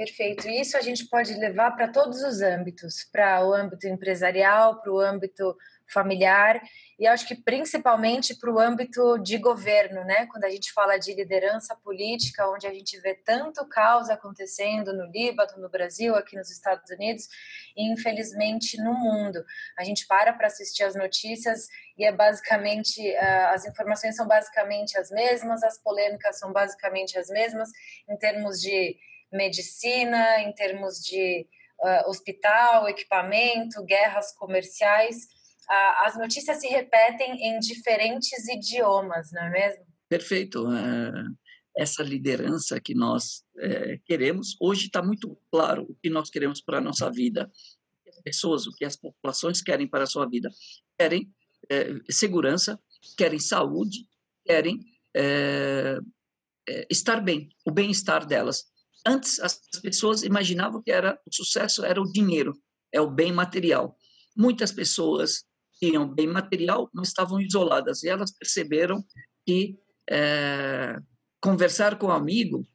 Perfeito. 0.01 0.49
E 0.49 0.63
isso 0.63 0.79
a 0.79 0.81
gente 0.81 1.07
pode 1.11 1.35
levar 1.35 1.73
para 1.73 1.87
todos 1.87 2.23
os 2.23 2.41
âmbitos, 2.41 3.05
para 3.13 3.47
o 3.47 3.53
âmbito 3.53 3.87
empresarial, 3.87 4.81
para 4.81 4.91
o 4.91 4.99
âmbito 4.99 5.55
familiar 5.93 6.59
e 6.99 7.07
acho 7.07 7.29
que 7.29 7.35
principalmente 7.35 8.35
para 8.35 8.51
o 8.51 8.59
âmbito 8.59 9.19
de 9.19 9.37
governo, 9.37 10.03
né? 10.05 10.25
Quando 10.25 10.45
a 10.45 10.49
gente 10.49 10.73
fala 10.73 10.97
de 10.97 11.13
liderança 11.13 11.77
política, 11.77 12.49
onde 12.49 12.67
a 12.67 12.73
gente 12.73 12.99
vê 13.01 13.13
tanto 13.15 13.69
caos 13.69 14.09
acontecendo 14.09 14.91
no 14.95 15.05
Líbano, 15.05 15.59
no 15.59 15.69
Brasil, 15.69 16.15
aqui 16.15 16.35
nos 16.35 16.51
Estados 16.51 16.91
Unidos 16.91 17.29
e 17.77 17.93
infelizmente 17.93 18.79
no 18.79 18.95
mundo. 18.95 19.45
A 19.79 19.85
gente 19.85 20.07
para 20.07 20.33
para 20.33 20.47
assistir 20.47 20.83
as 20.83 20.95
notícias 20.95 21.69
e 21.99 22.07
é 22.07 22.13
basicamente 22.13 23.15
as 23.53 23.67
informações 23.67 24.17
são 24.17 24.27
basicamente 24.27 24.97
as 24.97 25.11
mesmas, 25.11 25.63
as 25.63 25.77
polêmicas 25.77 26.39
são 26.39 26.55
basicamente 26.55 27.19
as 27.19 27.29
mesmas 27.29 27.69
em 28.09 28.17
termos 28.17 28.63
de 28.63 28.97
medicina, 29.33 30.41
em 30.41 30.53
termos 30.53 30.97
de 31.01 31.47
uh, 31.83 32.09
hospital, 32.09 32.89
equipamento, 32.89 33.85
guerras 33.85 34.33
comerciais 34.37 35.29
as 35.71 36.19
notícias 36.19 36.61
se 36.61 36.67
repetem 36.69 37.47
em 37.47 37.59
diferentes 37.61 38.49
idiomas, 38.49 39.31
não 39.33 39.43
é 39.43 39.51
mesmo? 39.51 39.87
Perfeito. 40.09 40.67
É, 40.73 41.13
essa 41.79 42.03
liderança 42.03 42.81
que 42.81 42.95
nós 42.95 43.45
é, 43.57 43.99
queremos, 44.05 44.57
hoje 44.61 44.87
está 44.87 45.01
muito 45.01 45.39
claro 45.51 45.85
o 45.89 45.95
que 46.03 46.11
nós 46.11 46.29
queremos 46.29 46.61
para 46.61 46.79
a 46.79 46.81
nossa 46.81 47.09
vida. 47.11 47.51
As 48.09 48.21
pessoas, 48.23 48.67
o 48.67 48.73
que 48.73 48.85
as 48.85 48.97
populações 48.97 49.63
querem 49.63 49.87
para 49.87 50.05
a 50.05 50.09
sua 50.09 50.29
vida. 50.29 50.51
Querem 50.99 51.33
é, 51.71 51.95
segurança, 52.11 52.79
querem 53.17 53.39
saúde, 53.39 54.07
querem 54.45 54.81
estar 56.89 57.21
bem, 57.21 57.49
o 57.67 57.71
bem-estar 57.71 58.27
delas. 58.27 58.70
Antes, 59.07 59.41
as 59.41 59.61
pessoas 59.83 60.23
imaginavam 60.23 60.83
que 60.83 60.91
era 60.91 61.19
o 61.27 61.35
sucesso 61.35 61.85
era 61.85 62.01
o 62.01 62.11
dinheiro, 62.11 62.53
é 62.93 63.01
o 63.01 63.11
bem 63.11 63.33
material. 63.33 63.97
Muitas 64.37 64.73
pessoas 64.73 65.45
tinham 65.79 66.07
bem 66.09 66.27
material, 66.27 66.91
mas 66.93 67.09
estavam 67.09 67.41
isoladas. 67.41 68.03
E 68.03 68.09
elas 68.09 68.31
perceberam 68.31 69.03
que 69.47 69.79
é, 70.09 70.97
conversar 71.41 71.99
com 71.99 72.09
um 72.09 72.13
amigo, 72.13 72.67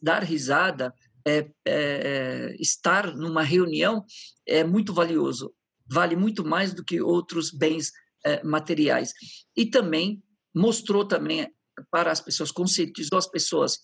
dar 0.00 0.22
risada, 0.22 0.94
é, 1.26 1.50
é, 1.66 2.56
estar 2.60 3.14
numa 3.16 3.42
reunião 3.42 4.04
é 4.46 4.62
muito 4.62 4.92
valioso. 4.92 5.52
Vale 5.86 6.14
muito 6.14 6.44
mais 6.44 6.72
do 6.72 6.84
que 6.84 7.00
outros 7.00 7.50
bens 7.50 7.90
é, 8.24 8.42
materiais. 8.44 9.12
E 9.56 9.66
também 9.66 10.22
mostrou 10.54 11.06
também 11.06 11.52
para 11.90 12.12
as 12.12 12.20
pessoas, 12.20 12.52
conscientizou 12.52 13.18
as 13.18 13.26
pessoas 13.26 13.80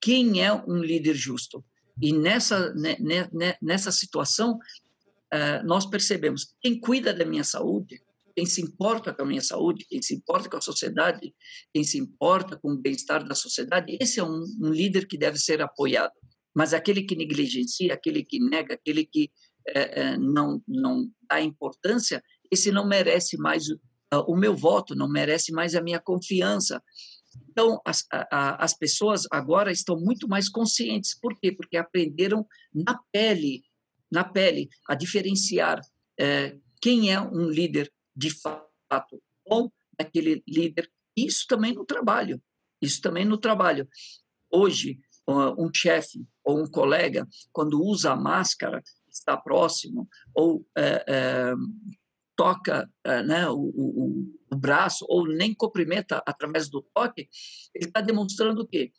quem 0.00 0.42
é 0.42 0.52
um 0.52 0.78
líder 0.78 1.14
justo. 1.14 1.64
E 2.00 2.12
nessa, 2.12 2.72
nessa 3.60 3.92
situação, 3.92 4.58
eh, 5.32 5.62
nós 5.62 5.86
percebemos 5.86 6.44
que 6.44 6.52
quem 6.62 6.80
cuida 6.80 7.12
da 7.12 7.24
minha 7.24 7.44
saúde, 7.44 8.02
quem 8.34 8.46
se 8.46 8.62
importa 8.62 9.12
com 9.12 9.22
a 9.22 9.26
minha 9.26 9.42
saúde, 9.42 9.84
quem 9.88 10.00
se 10.00 10.14
importa 10.14 10.48
com 10.48 10.56
a 10.56 10.60
sociedade, 10.62 11.34
quem 11.72 11.84
se 11.84 11.98
importa 11.98 12.56
com 12.56 12.72
o 12.72 12.78
bem-estar 12.78 13.26
da 13.26 13.34
sociedade, 13.34 13.96
esse 14.00 14.18
é 14.18 14.24
um, 14.24 14.42
um, 14.60 14.70
líder 14.70 15.06
que 15.06 15.18
deve 15.18 15.38
ser 15.38 15.60
apoiado. 15.60 16.12
Mas 16.54 16.72
aquele 16.72 17.02
que 17.02 17.14
negligencia, 17.14 17.94
aquele 17.94 18.24
que 18.24 18.40
nega, 18.40 18.74
aquele 18.74 19.04
que 19.04 19.30
é, 19.68 20.16
não, 20.16 20.62
não 20.66 21.08
dá 21.28 21.40
importância, 21.40 22.22
esse 22.50 22.72
não 22.72 22.86
merece 22.88 23.36
mais 23.36 23.68
o, 23.68 23.78
o 24.26 24.36
meu 24.36 24.56
voto, 24.56 24.94
não 24.94 25.08
merece 25.08 25.52
mais 25.52 25.74
a 25.74 25.82
minha 25.82 26.00
confiança. 26.00 26.82
Então, 27.48 27.80
as, 27.84 28.04
a, 28.12 28.64
as 28.64 28.74
pessoas 28.74 29.26
agora 29.30 29.70
estão 29.70 29.98
muito 29.98 30.28
mais 30.28 30.48
conscientes. 30.48 31.18
Por 31.18 31.38
quê? 31.38 31.52
Porque 31.52 31.76
aprenderam 31.76 32.46
na 32.72 32.98
pele 33.12 33.62
na 34.10 34.24
pele, 34.24 34.68
a 34.88 34.94
diferenciar 34.94 35.80
é, 36.18 36.56
quem 36.80 37.12
é 37.12 37.20
um 37.20 37.48
líder 37.48 37.90
de 38.14 38.30
fato 38.30 39.22
ou 39.44 39.72
aquele 39.96 40.42
líder. 40.46 40.90
Isso 41.16 41.46
também 41.46 41.72
no 41.72 41.84
trabalho. 41.84 42.42
Isso 42.82 43.00
também 43.00 43.24
no 43.24 43.38
trabalho. 43.38 43.88
Hoje, 44.50 44.98
um 45.28 45.70
chefe 45.72 46.26
ou 46.42 46.60
um 46.60 46.66
colega, 46.66 47.28
quando 47.52 47.80
usa 47.80 48.12
a 48.12 48.16
máscara, 48.16 48.82
está 49.08 49.36
próximo 49.36 50.08
ou 50.34 50.66
é, 50.76 51.04
é, 51.06 51.54
toca 52.40 52.90
é, 53.04 53.22
né, 53.22 53.50
o, 53.50 53.58
o, 53.58 54.32
o, 54.50 54.56
braço 54.56 55.04
ou 55.10 55.28
nem 55.28 55.54
cumprimenta 55.54 56.22
através 56.24 56.70
do 56.70 56.80
toque, 56.94 57.28
ele 57.74 57.84
está 57.84 58.00
demonstrando 58.00 58.62
o 58.62 58.66
quê? 58.66 58.90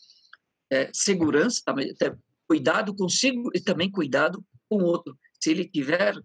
É, 0.71 0.91
segurança, 0.93 1.63
cuidado 2.47 2.95
consigo 2.95 3.49
e 3.55 3.59
também 3.59 3.89
cuidado 3.89 4.45
com 4.69 4.83
o 4.83 4.85
outro. 4.85 5.17
Se 5.41 5.49
ele 5.49 5.67
tiver 5.67 6.21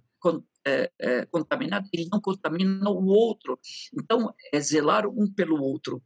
é, 0.66 0.92
é, 1.00 1.24
contaminado, 1.24 1.88
ele 1.90 2.06
não 2.12 2.20
contamina 2.20 2.90
o 2.90 3.06
outro. 3.06 3.58
Então, 3.98 4.34
é 4.52 4.60
zelar 4.60 5.08
um 5.08 5.32
pelo 5.32 5.58
outro. 5.62 6.02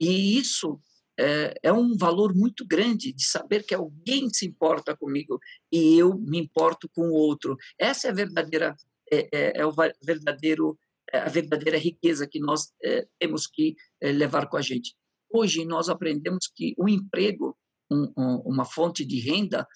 E 0.00 0.36
isso 0.36 0.80
é, 1.16 1.54
é, 1.62 1.72
um 1.72 1.96
valor 1.96 2.34
muito 2.34 2.66
grande 2.66 3.12
de 3.12 3.24
saber 3.24 3.64
que 3.64 3.76
alguém 3.76 4.28
se 4.28 4.44
importa 4.44 4.96
comigo 4.96 5.38
e 5.70 5.96
eu 5.96 6.18
me 6.18 6.38
importo 6.38 6.88
com 6.88 7.10
o 7.10 7.14
outro. 7.14 7.56
Essa 7.78 8.08
é 8.08 8.10
a 8.10 8.14
verdadeira 8.14 8.76
é, 9.12 9.28
é, 9.32 9.60
é 9.60 9.66
o 9.66 9.72
verdadeiro 10.02 10.78
é 11.10 11.20
a 11.20 11.28
verdadeira 11.28 11.78
riqueza 11.78 12.26
que 12.26 12.38
nós 12.38 12.70
é, 12.84 13.06
temos 13.18 13.46
que 13.46 13.74
levar 14.02 14.46
com 14.46 14.58
a 14.58 14.60
gente. 14.60 14.94
Hoje 15.30 15.64
nós 15.64 15.88
aprendemos 15.88 16.50
que 16.54 16.74
o 16.76 16.86
emprego, 16.86 17.56
um, 17.90 18.12
um, 18.14 18.36
uma 18.44 18.66
fonte 18.66 19.06
de 19.06 19.18
renda, 19.18 19.66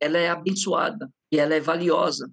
ela 0.00 0.18
é 0.18 0.28
abençoada 0.28 1.12
e 1.32 1.38
ela 1.40 1.54
é 1.54 1.60
valiosa. 1.60 2.30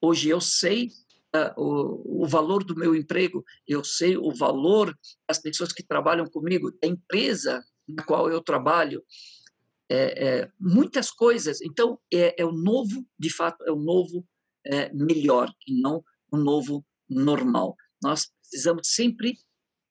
Hoje 0.00 0.28
eu 0.28 0.40
sei 0.40 0.90
uh, 1.34 1.60
o, 1.60 2.22
o 2.22 2.26
valor 2.26 2.62
do 2.62 2.76
meu 2.76 2.94
emprego, 2.94 3.44
eu 3.66 3.82
sei 3.82 4.16
o 4.16 4.32
valor 4.32 4.96
das 5.26 5.38
pessoas 5.38 5.72
que 5.72 5.82
trabalham 5.82 6.26
comigo, 6.26 6.70
da 6.80 6.88
empresa 6.88 7.62
na 7.86 8.04
qual 8.04 8.30
eu 8.30 8.42
trabalho, 8.42 9.02
é, 9.90 10.26
é, 10.26 10.50
muitas 10.60 11.10
coisas. 11.10 11.62
Então, 11.62 11.98
é, 12.12 12.40
é, 12.40 12.44
o 12.44 12.52
novo, 12.52 13.06
de 13.18 13.32
fato, 13.32 13.64
é 13.64 13.72
o 13.72 13.78
novo 13.78 14.26
é, 14.66 14.92
melhor 14.92 15.52
e 15.66 15.80
não 15.80 16.04
o 16.30 16.36
novo 16.36 16.84
normal. 17.08 17.76
Nós 18.02 18.30
precisamos 18.40 18.88
sempre 18.88 19.38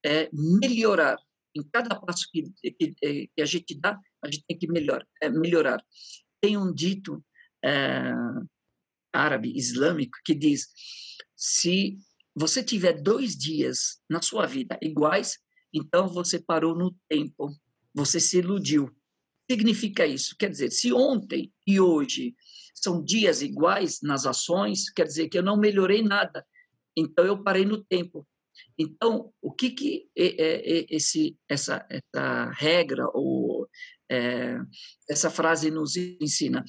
é, 0.06 0.30
melhorar. 0.32 1.17
Em 1.56 1.63
cada 1.71 1.99
passo 1.99 2.27
que, 2.32 2.43
que, 2.62 2.93
que, 2.93 3.41
a 3.41 3.45
gente 3.45 3.73
dá, 3.80 3.99
a 4.23 4.27
gente 4.30 4.45
tem 4.47 4.58
que 4.58 4.67
melhor, 4.67 5.06
é, 5.21 5.30
melhorar. 5.30 5.84
Tem 6.39 6.56
um 6.56 6.73
dito 6.73 7.23
árabe 9.12 9.51
islâmico 9.58 10.17
que 10.23 10.36
diz: 10.36 10.67
se 11.36 11.97
você 12.36 12.63
tiver 12.63 13.01
dois 13.01 13.36
dias 13.36 13.99
na 14.08 14.21
sua 14.21 14.45
vida 14.45 14.77
iguais, 14.82 15.39
então 15.73 16.08
você 16.08 16.39
parou 16.39 16.75
no 16.75 16.95
tempo, 17.10 17.51
você 17.93 18.19
se 18.19 18.38
iludiu. 18.38 18.95
Significa 19.49 20.06
isso? 20.06 20.36
Quer 20.38 20.49
dizer, 20.49 20.71
se 20.71 20.93
ontem 20.93 21.51
e 21.65 21.80
hoje 21.80 22.36
são 22.81 23.03
dias 23.03 23.41
iguais 23.41 23.99
nas 24.01 24.25
ações, 24.25 24.89
quer 24.89 25.05
dizer 25.05 25.29
que 25.29 25.37
eu 25.37 25.43
não 25.43 25.57
melhorei 25.57 26.01
nada. 26.01 26.45
Então 26.95 27.25
eu 27.25 27.43
parei 27.43 27.65
no 27.65 27.83
tempo. 27.83 28.27
Então, 28.77 29.31
o 29.41 29.51
que 29.51 29.69
que 29.69 30.09
esse, 30.15 31.37
essa, 31.47 31.85
essa 31.89 32.51
regra 32.51 33.07
ou 33.13 33.67
é, 34.09 34.57
essa 35.09 35.29
frase 35.29 35.69
nos 35.69 35.95
ensina? 35.95 36.63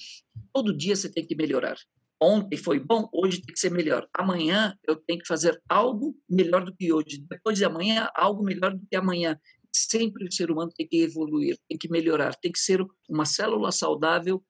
Todo 0.52 0.76
dia 0.76 0.94
você 0.94 1.10
tem 1.10 1.26
que 1.26 1.34
melhorar 1.34 1.76
ontem 2.20 2.56
foi 2.56 2.78
bom, 2.78 3.08
hoje 3.12 3.40
tem 3.40 3.54
que 3.54 3.60
ser 3.60 3.70
melhor. 3.70 4.08
Amanhã 4.12 4.76
eu 4.86 4.96
tenho 4.96 5.20
que 5.20 5.26
fazer 5.26 5.60
algo 5.68 6.16
melhor 6.28 6.64
do 6.64 6.74
que 6.74 6.92
hoje. 6.92 7.24
Depois 7.28 7.56
de 7.56 7.64
amanhã, 7.64 8.08
algo 8.14 8.42
melhor 8.42 8.74
do 8.74 8.86
que 8.86 8.96
amanhã. 8.96 9.38
Sempre 9.72 10.26
o 10.26 10.32
ser 10.32 10.50
humano 10.50 10.72
tem 10.76 10.86
que 10.86 11.02
evoluir, 11.02 11.56
tem 11.68 11.78
que 11.78 11.88
melhorar, 11.88 12.34
tem 12.34 12.50
que 12.50 12.58
ser 12.58 12.84
uma 13.08 13.24
célula 13.24 13.70
saudável 13.70 14.42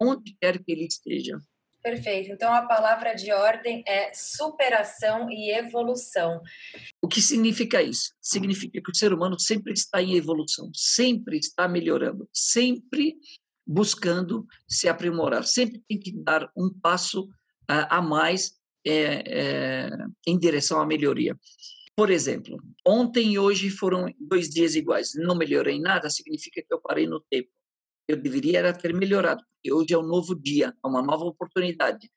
onde 0.00 0.36
quer 0.40 0.62
que 0.62 0.72
ele 0.72 0.86
esteja. 0.86 1.38
Perfeito. 1.82 2.32
Então 2.32 2.52
a 2.52 2.62
palavra 2.62 3.14
de 3.14 3.30
ordem 3.30 3.84
é 3.86 4.10
superação 4.14 5.30
e 5.30 5.50
evolução. 5.50 6.40
O 7.02 7.06
que 7.06 7.20
significa 7.20 7.82
isso? 7.82 8.14
Significa 8.22 8.80
que 8.80 8.90
o 8.90 8.94
ser 8.94 9.12
humano 9.12 9.38
sempre 9.38 9.74
está 9.74 10.02
em 10.02 10.14
evolução, 10.14 10.70
sempre 10.74 11.36
está 11.36 11.68
melhorando, 11.68 12.26
sempre 12.32 13.16
buscando 13.66 14.46
se 14.66 14.88
aprimorar. 14.88 15.44
Sempre 15.44 15.82
tem 15.86 15.98
que 15.98 16.12
dar 16.12 16.50
um 16.56 16.70
passo 16.70 17.28
a, 17.68 17.98
a 17.98 18.02
mais 18.02 18.54
é, 18.86 19.22
é, 19.26 19.90
em 20.26 20.38
direção 20.38 20.80
à 20.80 20.86
melhoria. 20.86 21.38
Por 21.96 22.10
exemplo, 22.10 22.58
ontem 22.84 23.34
e 23.34 23.38
hoje 23.38 23.70
foram 23.70 24.06
dois 24.18 24.48
dias 24.48 24.74
iguais. 24.74 25.12
Não 25.14 25.36
melhorei 25.36 25.78
nada, 25.78 26.10
significa 26.10 26.62
que 26.66 26.74
eu 26.74 26.80
parei 26.80 27.06
no 27.06 27.20
tempo. 27.30 27.48
Eu 28.06 28.20
deveria 28.20 28.72
ter 28.72 28.94
melhorado, 28.94 29.42
hoje 29.70 29.94
é 29.94 29.98
um 29.98 30.06
novo 30.06 30.34
dia, 30.34 30.74
é 30.84 30.86
uma 30.86 31.02
nova 31.02 31.24
oportunidade. 31.24 32.10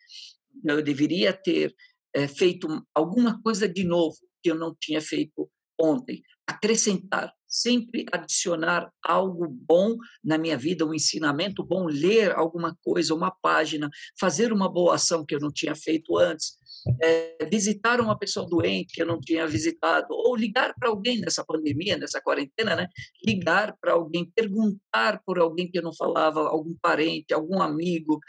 Eu 0.65 0.81
deveria 0.81 1.31
ter 1.31 1.73
é, 2.13 2.27
feito 2.27 2.67
alguma 2.93 3.41
coisa 3.41 3.67
de 3.67 3.83
novo 3.83 4.17
que 4.41 4.51
eu 4.51 4.55
não 4.55 4.75
tinha 4.79 5.01
feito 5.01 5.49
ontem. 5.79 6.21
Acrescentar, 6.45 7.33
sempre 7.47 8.05
adicionar 8.11 8.91
algo 9.03 9.47
bom 9.47 9.95
na 10.23 10.37
minha 10.37 10.57
vida, 10.57 10.85
um 10.85 10.93
ensinamento 10.93 11.63
bom, 11.63 11.85
ler 11.85 12.31
alguma 12.35 12.75
coisa, 12.83 13.13
uma 13.13 13.31
página, 13.31 13.89
fazer 14.19 14.51
uma 14.51 14.71
boa 14.71 14.95
ação 14.95 15.25
que 15.25 15.35
eu 15.35 15.39
não 15.39 15.51
tinha 15.51 15.75
feito 15.75 16.17
antes, 16.17 16.57
é, 17.01 17.45
visitar 17.49 17.99
uma 17.99 18.17
pessoa 18.17 18.47
doente 18.47 18.93
que 18.93 19.01
eu 19.01 19.05
não 19.05 19.19
tinha 19.19 19.47
visitado, 19.47 20.07
ou 20.09 20.35
ligar 20.35 20.73
para 20.79 20.89
alguém 20.89 21.19
nessa 21.19 21.43
pandemia, 21.43 21.97
nessa 21.97 22.21
quarentena, 22.21 22.75
né? 22.75 22.87
Ligar 23.25 23.75
para 23.79 23.93
alguém, 23.93 24.29
perguntar 24.33 25.21
por 25.25 25.39
alguém 25.39 25.69
que 25.69 25.77
eu 25.77 25.83
não 25.83 25.93
falava, 25.93 26.41
algum 26.41 26.75
parente, 26.81 27.33
algum 27.33 27.61
amigo, 27.61 28.19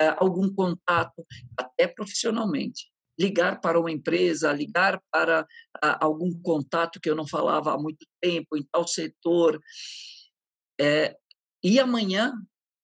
é, 0.00 0.14
algum 0.18 0.52
contato, 0.52 1.24
até 1.58 1.86
profissionalmente 1.86 2.90
ligar 3.18 3.60
para 3.60 3.80
uma 3.80 3.90
empresa, 3.90 4.52
ligar 4.52 5.00
para 5.10 5.46
a, 5.82 6.04
algum 6.04 6.30
contato 6.42 7.00
que 7.00 7.08
eu 7.08 7.16
não 7.16 7.26
falava 7.26 7.72
há 7.72 7.78
muito 7.78 8.06
tempo 8.20 8.56
em 8.56 8.66
tal 8.70 8.86
setor, 8.86 9.58
é, 10.78 11.16
e 11.62 11.80
amanhã 11.80 12.32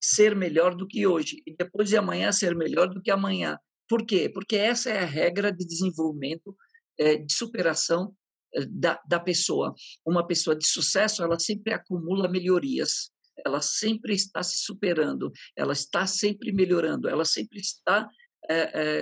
ser 0.02 0.34
melhor 0.34 0.74
do 0.74 0.86
que 0.86 1.06
hoje, 1.06 1.42
e 1.46 1.54
depois 1.54 1.88
de 1.88 1.96
amanhã 1.96 2.32
ser 2.32 2.56
melhor 2.56 2.88
do 2.88 3.00
que 3.00 3.10
amanhã. 3.10 3.58
Por 3.88 4.06
quê? 4.06 4.28
Porque 4.28 4.56
essa 4.56 4.90
é 4.90 5.00
a 5.00 5.06
regra 5.06 5.52
de 5.52 5.66
desenvolvimento, 5.66 6.56
é, 6.98 7.16
de 7.16 7.32
superação 7.32 8.14
é, 8.54 8.64
da, 8.66 9.00
da 9.06 9.20
pessoa. 9.20 9.74
Uma 10.06 10.26
pessoa 10.26 10.56
de 10.56 10.66
sucesso, 10.66 11.22
ela 11.22 11.38
sempre 11.38 11.72
acumula 11.72 12.28
melhorias, 12.28 13.10
ela 13.44 13.60
sempre 13.60 14.14
está 14.14 14.42
se 14.42 14.58
superando, 14.58 15.32
ela 15.56 15.72
está 15.72 16.06
sempre 16.06 16.52
melhorando, 16.52 17.08
ela 17.08 17.24
sempre 17.24 17.60
está 17.60 18.08
é, 18.48 18.54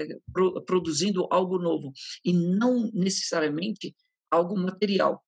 é, 0.02 0.18
pro, 0.32 0.62
produzindo 0.64 1.26
algo 1.30 1.58
novo 1.58 1.92
e 2.24 2.32
não 2.32 2.90
necessariamente 2.92 3.94
algo 4.30 4.56
material. 4.56 5.24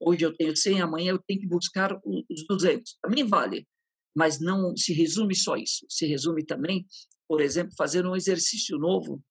hoje 0.00 0.24
eu 0.24 0.36
tenho 0.36 0.56
100, 0.56 0.80
amanhã 0.82 1.12
eu 1.12 1.22
tenho 1.26 1.40
que 1.40 1.46
buscar 1.46 1.98
os 2.04 2.46
200. 2.46 2.98
Também 3.00 3.24
vale, 3.24 3.66
mas 4.14 4.40
não 4.40 4.76
se 4.76 4.92
resume 4.92 5.34
só 5.34 5.56
isso. 5.56 5.86
Se 5.88 6.06
resume 6.06 6.44
também, 6.44 6.86
por 7.28 7.40
exemplo, 7.40 7.74
fazer 7.76 8.06
um 8.06 8.16
exercício 8.16 8.78
novo, 8.78 9.22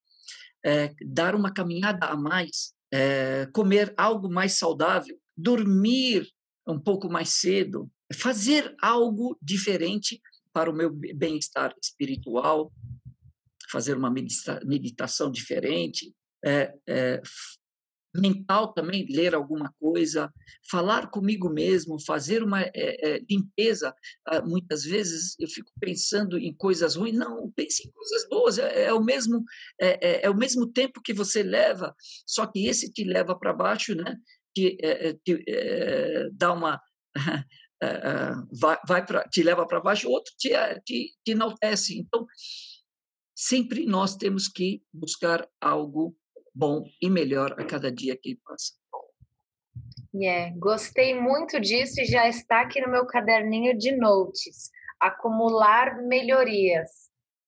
é, 0.65 0.93
dar 1.05 1.35
uma 1.35 1.53
caminhada 1.53 2.07
a 2.07 2.15
mais, 2.15 2.73
é, 2.91 3.47
comer 3.53 3.93
algo 3.97 4.29
mais 4.29 4.53
saudável, 4.53 5.17
dormir 5.35 6.27
um 6.67 6.79
pouco 6.79 7.09
mais 7.09 7.29
cedo, 7.29 7.89
fazer 8.13 8.75
algo 8.81 9.37
diferente 9.41 10.21
para 10.51 10.69
o 10.69 10.73
meu 10.73 10.89
bem-estar 10.89 11.75
espiritual, 11.81 12.71
fazer 13.69 13.97
uma 13.97 14.09
meditação 14.09 15.29
diferente, 15.29 16.13
é, 16.43 16.73
é, 16.87 17.21
mental 18.19 18.73
também, 18.73 19.05
ler 19.09 19.35
alguma 19.35 19.73
coisa, 19.79 20.31
falar 20.69 21.09
comigo 21.09 21.49
mesmo, 21.49 21.99
fazer 21.99 22.43
uma 22.43 22.61
é, 22.61 22.71
é, 22.75 23.19
limpeza. 23.29 23.93
Ah, 24.27 24.41
muitas 24.41 24.83
vezes 24.83 25.35
eu 25.39 25.47
fico 25.47 25.71
pensando 25.79 26.37
em 26.37 26.53
coisas 26.53 26.95
ruins, 26.95 27.15
não, 27.15 27.51
pense 27.51 27.87
em 27.87 27.91
coisas 27.91 28.27
boas, 28.29 28.57
é, 28.57 28.85
é 28.85 28.93
o 28.93 29.03
mesmo 29.03 29.43
é, 29.79 30.07
é, 30.07 30.25
é, 30.25 30.29
o 30.29 30.35
mesmo 30.35 30.71
tempo 30.71 31.01
que 31.01 31.13
você 31.13 31.43
leva, 31.43 31.95
só 32.25 32.45
que 32.45 32.67
esse 32.67 32.91
te 32.91 33.03
leva 33.03 33.37
para 33.37 33.53
baixo, 33.53 33.95
né? 33.95 34.15
Que 34.53 34.77
te, 35.23 35.43
dá 36.33 36.53
uma 36.53 36.79
vai, 38.59 38.79
vai 38.87 39.05
pra, 39.05 39.23
te 39.27 39.43
leva 39.43 39.67
para 39.67 39.81
baixo, 39.81 40.07
o 40.07 40.11
outro 40.11 40.33
te, 40.37 40.49
te, 40.85 41.13
te 41.23 41.31
enaltece. 41.31 41.99
Então 41.99 42.25
sempre 43.35 43.85
nós 43.85 44.15
temos 44.15 44.47
que 44.47 44.81
buscar 44.93 45.47
algo 45.59 46.15
bom 46.55 46.85
e 47.01 47.09
melhor 47.09 47.53
a 47.59 47.65
cada 47.65 47.91
dia 47.91 48.17
que 48.17 48.39
passa. 48.45 48.73
Yeah, 50.13 50.55
gostei 50.57 51.13
muito 51.13 51.59
disso 51.59 51.99
e 51.99 52.05
já 52.05 52.29
está 52.29 52.61
aqui 52.61 52.79
no 52.79 52.89
meu 52.89 53.05
caderninho 53.05 53.77
de 53.77 53.91
notes. 53.91 54.71
Acumular 54.97 56.01
melhorias. 56.03 56.89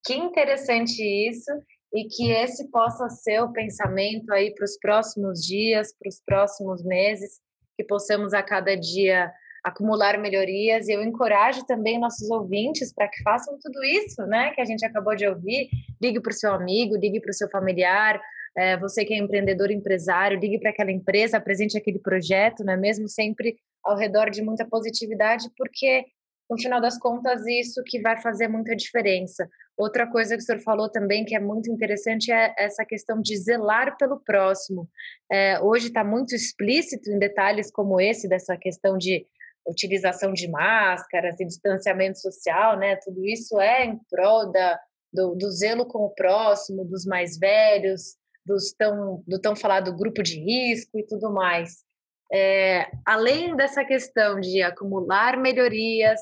Que 0.06 0.16
interessante 0.16 1.02
isso 1.02 1.52
e 1.94 2.10
que 2.10 2.30
esse 2.32 2.70
possa 2.70 3.08
ser 3.10 3.42
o 3.42 3.54
pensamento 3.54 4.34
aí 4.34 4.54
para 4.54 4.66
os 4.66 4.78
próximos 4.78 5.40
dias, 5.40 5.96
para 5.98 6.10
os 6.10 6.22
próximos 6.26 6.84
meses, 6.84 7.40
que 7.78 7.86
possamos 7.86 8.34
a 8.34 8.44
cada 8.44 8.76
dia 8.76 9.32
acumular 9.64 10.18
melhorias. 10.18 10.90
E 10.90 10.92
eu 10.92 11.02
encorajo 11.02 11.66
também 11.66 11.98
nossos 11.98 12.30
ouvintes 12.30 12.94
para 12.94 13.08
que 13.08 13.24
façam 13.24 13.58
tudo 13.62 13.82
isso, 13.84 14.26
né? 14.26 14.52
Que 14.52 14.62
a 14.62 14.66
gente 14.66 14.86
acabou 14.86 15.16
de 15.16 15.26
ouvir. 15.26 15.70
Ligue 16.02 16.20
para 16.20 16.32
o 16.32 16.36
seu 16.36 16.54
amigo, 16.54 16.98
ligue 16.98 17.22
para 17.22 17.32
o 17.32 17.34
seu 17.34 17.50
familiar. 17.50 18.20
É, 18.58 18.76
você 18.76 19.06
que 19.06 19.14
é 19.14 19.18
empreendedor, 19.18 19.70
empresário, 19.70 20.40
ligue 20.40 20.60
para 20.60 20.72
aquela 20.72 20.92
empresa, 20.92 21.38
apresente 21.38 21.78
aquele 21.78 22.00
projeto, 22.00 22.64
né? 22.64 22.76
Mesmo 22.76 23.08
sempre 23.08 23.56
ao 23.84 23.96
redor 23.96 24.30
de 24.30 24.42
muita 24.42 24.66
positividade, 24.66 25.48
porque 25.56 26.06
no 26.50 26.58
final 26.58 26.82
das 26.82 26.98
contas 26.98 27.46
isso 27.46 27.84
que 27.86 28.02
vai 28.02 28.20
fazer 28.22 28.48
muita 28.48 28.76
diferença. 28.76 29.48
Outra 29.78 30.08
coisa 30.08 30.36
que 30.36 30.42
o 30.42 30.46
senhor 30.46 30.62
falou 30.62 30.90
também 30.90 31.24
que 31.24 31.36
é 31.36 31.40
muito 31.40 31.72
interessante 31.72 32.32
é 32.32 32.54
essa 32.58 32.84
questão 32.84 33.22
de 33.22 33.38
zelar 33.38 33.96
pelo 33.98 34.20
próximo. 34.20 34.90
É, 35.32 35.60
hoje 35.60 35.88
está 35.88 36.04
muito 36.04 36.34
explícito 36.34 37.12
em 37.12 37.20
detalhes 37.20 37.70
como 37.70 38.02
esse 38.02 38.28
dessa 38.28 38.58
questão 38.58 38.98
de 38.98 39.26
utilização 39.68 40.32
de 40.34 40.50
máscaras 40.50 41.40
e 41.40 41.46
distanciamento 41.46 42.20
social, 42.20 42.78
né? 42.80 42.96
Tudo 42.96 43.24
isso 43.26 43.60
é 43.60 43.86
em 43.86 44.00
prol 44.10 44.52
da, 44.52 44.80
do, 45.14 45.36
do 45.36 45.52
zelo 45.52 45.86
com 45.86 46.06
o 46.06 46.10
próximo, 46.10 46.86
dos 46.86 47.06
mais 47.06 47.38
velhos, 47.38 48.16
dos 48.48 48.72
tão, 48.72 49.22
do 49.28 49.40
tão 49.40 49.56
falado 49.56 49.96
grupo 49.96 50.24
de 50.24 50.40
risco 50.40 50.98
e 50.98 51.06
tudo 51.06 51.32
mais. 51.32 51.86
É, 52.32 52.90
além 53.06 53.56
dessa 53.56 53.84
questão 53.86 54.40
de 54.40 54.62
acumular 54.62 55.38
melhorias, 55.38 56.20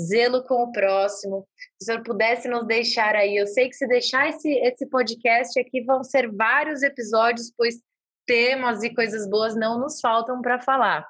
zelo 0.00 0.42
com 0.44 0.62
o 0.62 0.72
próximo, 0.72 1.46
se 1.78 1.84
o 1.84 1.84
senhor 1.84 2.02
pudesse 2.02 2.48
nos 2.48 2.66
deixar 2.66 3.14
aí, 3.14 3.36
eu 3.36 3.46
sei 3.46 3.68
que 3.68 3.76
se 3.76 3.86
deixar 3.86 4.28
esse, 4.28 4.48
esse 4.48 4.86
podcast 4.86 5.58
aqui 5.58 5.82
vão 5.82 6.02
ser 6.02 6.30
vários 6.32 6.82
episódios, 6.82 7.52
pois 7.56 7.76
temas 8.26 8.82
e 8.82 8.94
coisas 8.94 9.28
boas 9.28 9.54
não 9.54 9.78
nos 9.78 10.00
faltam 10.00 10.40
para 10.40 10.60
falar. 10.60 11.06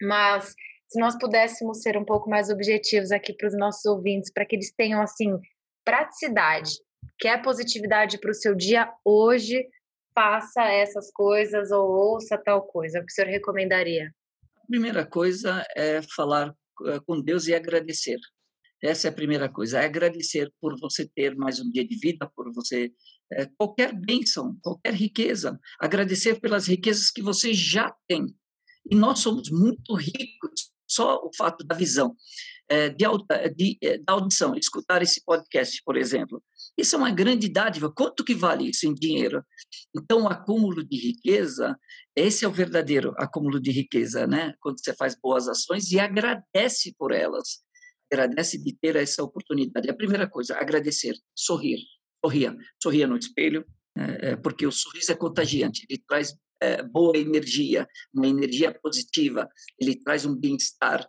Mas 0.00 0.54
se 0.88 1.00
nós 1.00 1.16
pudéssemos 1.18 1.80
ser 1.80 1.96
um 1.96 2.04
pouco 2.04 2.28
mais 2.28 2.50
objetivos 2.50 3.10
aqui 3.10 3.32
para 3.32 3.48
os 3.48 3.56
nossos 3.56 3.84
ouvintes, 3.86 4.30
para 4.32 4.44
que 4.44 4.54
eles 4.54 4.72
tenham, 4.72 5.00
assim, 5.00 5.38
praticidade, 5.84 6.72
quer 7.18 7.38
é 7.38 7.42
positividade 7.42 8.18
para 8.18 8.30
o 8.30 8.34
seu 8.34 8.54
dia 8.54 8.92
hoje, 9.04 9.66
faça 10.14 10.62
essas 10.64 11.10
coisas 11.12 11.70
ou 11.70 11.88
ouça 11.90 12.38
tal 12.38 12.62
coisa. 12.62 12.98
O 12.98 13.06
que 13.06 13.12
o 13.12 13.14
senhor 13.14 13.28
recomendaria? 13.28 14.12
A 14.56 14.66
primeira 14.66 15.06
coisa 15.06 15.64
é 15.74 16.00
falar 16.14 16.54
eh, 16.86 17.00
com 17.06 17.20
Deus 17.20 17.46
e 17.46 17.54
agradecer. 17.54 18.18
Essa 18.82 19.06
é 19.06 19.10
a 19.10 19.14
primeira 19.14 19.48
coisa, 19.48 19.80
é 19.80 19.84
agradecer 19.84 20.52
por 20.60 20.78
você 20.80 21.06
ter 21.06 21.36
mais 21.36 21.60
um 21.60 21.70
dia 21.70 21.86
de 21.86 21.96
vida, 21.96 22.28
por 22.34 22.52
você 22.52 22.92
é, 23.32 23.46
qualquer 23.56 23.94
bênção, 23.94 24.56
qualquer 24.60 24.92
riqueza, 24.92 25.58
agradecer 25.80 26.40
pelas 26.40 26.66
riquezas 26.66 27.10
que 27.10 27.22
você 27.22 27.54
já 27.54 27.94
tem. 28.08 28.26
E 28.90 28.96
nós 28.96 29.20
somos 29.20 29.50
muito 29.50 29.94
ricos 29.94 30.72
só 30.86 31.16
o 31.24 31.30
fato 31.36 31.64
da 31.64 31.74
visão, 31.74 32.14
é, 32.68 32.88
de, 32.90 33.04
de, 33.56 33.78
da 34.04 34.12
audição, 34.14 34.54
escutar 34.56 35.00
esse 35.00 35.24
podcast, 35.24 35.80
por 35.84 35.96
exemplo. 35.96 36.42
Isso 36.76 36.96
é 36.96 36.98
uma 36.98 37.10
grande 37.10 37.48
dádiva. 37.48 37.92
Quanto 37.92 38.24
que 38.24 38.34
vale 38.34 38.70
isso 38.70 38.86
em 38.86 38.94
dinheiro? 38.94 39.44
Então, 39.94 40.22
o 40.22 40.28
acúmulo 40.28 40.82
de 40.82 40.96
riqueza, 40.96 41.78
esse 42.16 42.44
é 42.44 42.48
o 42.48 42.52
verdadeiro 42.52 43.14
acúmulo 43.18 43.60
de 43.60 43.70
riqueza, 43.70 44.26
né? 44.26 44.54
Quando 44.60 44.82
você 44.82 44.94
faz 44.94 45.14
boas 45.14 45.48
ações 45.48 45.90
e 45.92 46.00
agradece 46.00 46.94
por 46.98 47.12
elas. 47.12 47.62
Agradece 48.10 48.62
de 48.62 48.74
ter 48.80 48.96
essa 48.96 49.22
oportunidade. 49.22 49.90
A 49.90 49.94
primeira 49.94 50.28
coisa, 50.28 50.56
agradecer, 50.56 51.14
sorrir. 51.34 51.78
Sorria. 52.24 52.56
Sorria 52.82 53.06
no 53.06 53.16
espelho, 53.16 53.66
é, 53.96 54.36
porque 54.36 54.66
o 54.66 54.72
sorriso 54.72 55.12
é 55.12 55.14
contagiante. 55.14 55.84
Ele 55.88 56.02
traz 56.06 56.34
é, 56.62 56.82
boa 56.82 57.16
energia, 57.16 57.88
uma 58.14 58.26
energia 58.26 58.72
positiva, 58.80 59.48
ele 59.78 59.98
traz 59.98 60.24
um 60.24 60.34
bem-estar, 60.34 61.06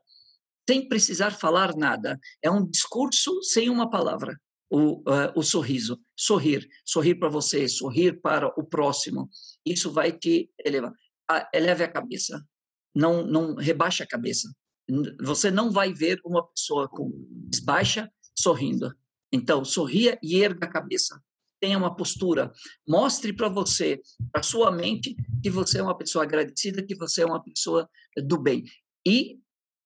sem 0.67 0.87
precisar 0.87 1.31
falar 1.31 1.75
nada. 1.75 2.19
É 2.41 2.49
um 2.49 2.67
discurso 2.67 3.41
sem 3.43 3.69
uma 3.69 3.89
palavra. 3.89 4.35
O, 4.75 5.01
uh, 5.01 5.31
o 5.35 5.43
sorriso, 5.43 5.99
sorrir, 6.17 6.67
sorrir 6.83 7.15
para 7.15 7.29
você, 7.29 7.67
sorrir 7.67 8.19
para 8.21 8.47
o 8.59 8.63
próximo, 8.63 9.29
isso 9.63 9.91
vai 9.91 10.11
te 10.11 10.49
elevar. 10.65 10.91
Ah, 11.29 11.47
eleve 11.53 11.83
a 11.83 11.91
cabeça, 11.91 12.43
não, 12.95 13.23
não 13.23 13.53
rebaixa 13.53 14.03
a 14.03 14.07
cabeça. 14.07 14.51
Você 15.21 15.51
não 15.51 15.71
vai 15.71 15.93
ver 15.93 16.19
uma 16.25 16.43
pessoa 16.47 16.89
com 16.89 17.11
baixa 17.63 18.11
sorrindo. 18.35 18.91
Então, 19.31 19.63
sorria 19.63 20.17
e 20.23 20.41
erga 20.41 20.65
a 20.65 20.71
cabeça 20.71 21.21
tenha 21.63 21.77
uma 21.77 21.95
postura, 21.95 22.51
mostre 22.85 23.31
para 23.31 23.47
você, 23.47 24.01
para 24.33 24.43
sua 24.43 24.69
mente, 24.69 25.15
que 25.41 25.49
você 25.49 25.79
é 25.79 25.81
uma 25.81 25.97
pessoa 25.97 26.25
agradecida, 26.25 26.83
que 26.85 26.93
você 26.93 27.21
é 27.21 27.25
uma 27.25 27.41
pessoa 27.41 27.89
do 28.17 28.37
bem. 28.37 28.65
E, 29.07 29.39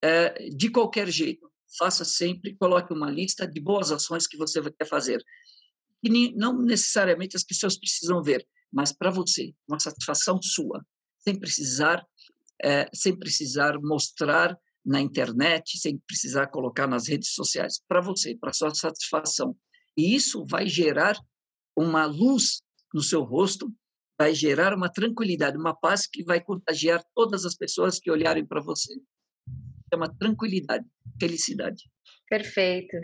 é, 0.03 0.49
de 0.49 0.71
qualquer 0.71 1.07
jeito, 1.07 1.46
faça 1.77 2.05
sempre, 2.05 2.55
coloque 2.55 2.93
uma 2.93 3.09
lista 3.09 3.47
de 3.47 3.59
boas 3.59 3.91
ações 3.91 4.27
que 4.27 4.37
você 4.37 4.61
quer 4.71 4.87
fazer. 4.87 5.23
E 6.03 6.33
não 6.35 6.61
necessariamente 6.61 7.35
as 7.35 7.43
pessoas 7.43 7.77
precisam 7.77 8.21
ver, 8.21 8.47
mas 8.71 8.91
para 8.91 9.09
você, 9.09 9.53
uma 9.67 9.79
satisfação 9.79 10.41
sua, 10.41 10.85
sem 11.19 11.39
precisar, 11.39 12.05
é, 12.63 12.89
sem 12.93 13.17
precisar 13.17 13.79
mostrar 13.81 14.57
na 14.85 15.01
internet, 15.01 15.77
sem 15.77 15.97
precisar 16.07 16.47
colocar 16.47 16.87
nas 16.87 17.07
redes 17.07 17.33
sociais, 17.33 17.81
para 17.87 17.99
você, 17.99 18.35
para 18.35 18.53
sua 18.53 18.73
satisfação. 18.73 19.55
E 19.97 20.15
isso 20.15 20.45
vai 20.45 20.67
gerar 20.67 21.17
uma 21.75 22.05
luz 22.05 22.61
no 22.93 23.01
seu 23.01 23.23
rosto, 23.23 23.73
vai 24.17 24.33
gerar 24.33 24.73
uma 24.73 24.89
tranquilidade, 24.89 25.57
uma 25.57 25.75
paz 25.75 26.07
que 26.07 26.23
vai 26.23 26.41
contagiar 26.41 27.03
todas 27.13 27.45
as 27.45 27.55
pessoas 27.55 27.99
que 27.99 28.09
olharem 28.09 28.45
para 28.45 28.61
você. 28.61 28.93
É 29.91 29.95
uma 29.95 30.13
tranquilidade, 30.13 30.85
felicidade. 31.19 31.83
Perfeito. 32.29 32.97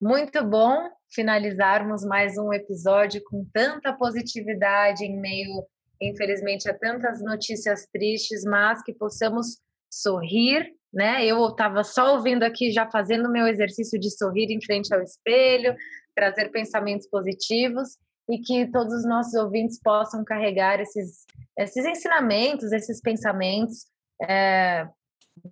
Muito 0.00 0.42
bom 0.44 0.88
finalizarmos 1.12 2.04
mais 2.04 2.38
um 2.38 2.52
episódio 2.52 3.22
com 3.24 3.44
tanta 3.52 3.92
positividade 3.92 5.04
em 5.04 5.20
meio, 5.20 5.64
infelizmente, 6.00 6.70
a 6.70 6.78
tantas 6.78 7.22
notícias 7.22 7.86
tristes, 7.92 8.42
mas 8.44 8.82
que 8.82 8.94
possamos 8.94 9.58
sorrir, 9.92 10.74
né? 10.92 11.26
Eu 11.26 11.46
estava 11.48 11.84
só 11.84 12.14
ouvindo 12.16 12.44
aqui, 12.44 12.70
já 12.70 12.90
fazendo 12.90 13.30
meu 13.30 13.46
exercício 13.46 13.98
de 14.00 14.10
sorrir 14.10 14.50
em 14.50 14.64
frente 14.64 14.94
ao 14.94 15.02
espelho, 15.02 15.74
trazer 16.14 16.50
pensamentos 16.50 17.06
positivos 17.08 17.98
e 18.30 18.38
que 18.38 18.70
todos 18.70 18.94
os 18.94 19.04
nossos 19.04 19.34
ouvintes 19.34 19.78
possam 19.82 20.24
carregar 20.24 20.80
esses, 20.80 21.26
esses 21.58 21.84
ensinamentos, 21.84 22.72
esses 22.72 23.00
pensamentos 23.00 23.86
é, 24.22 24.86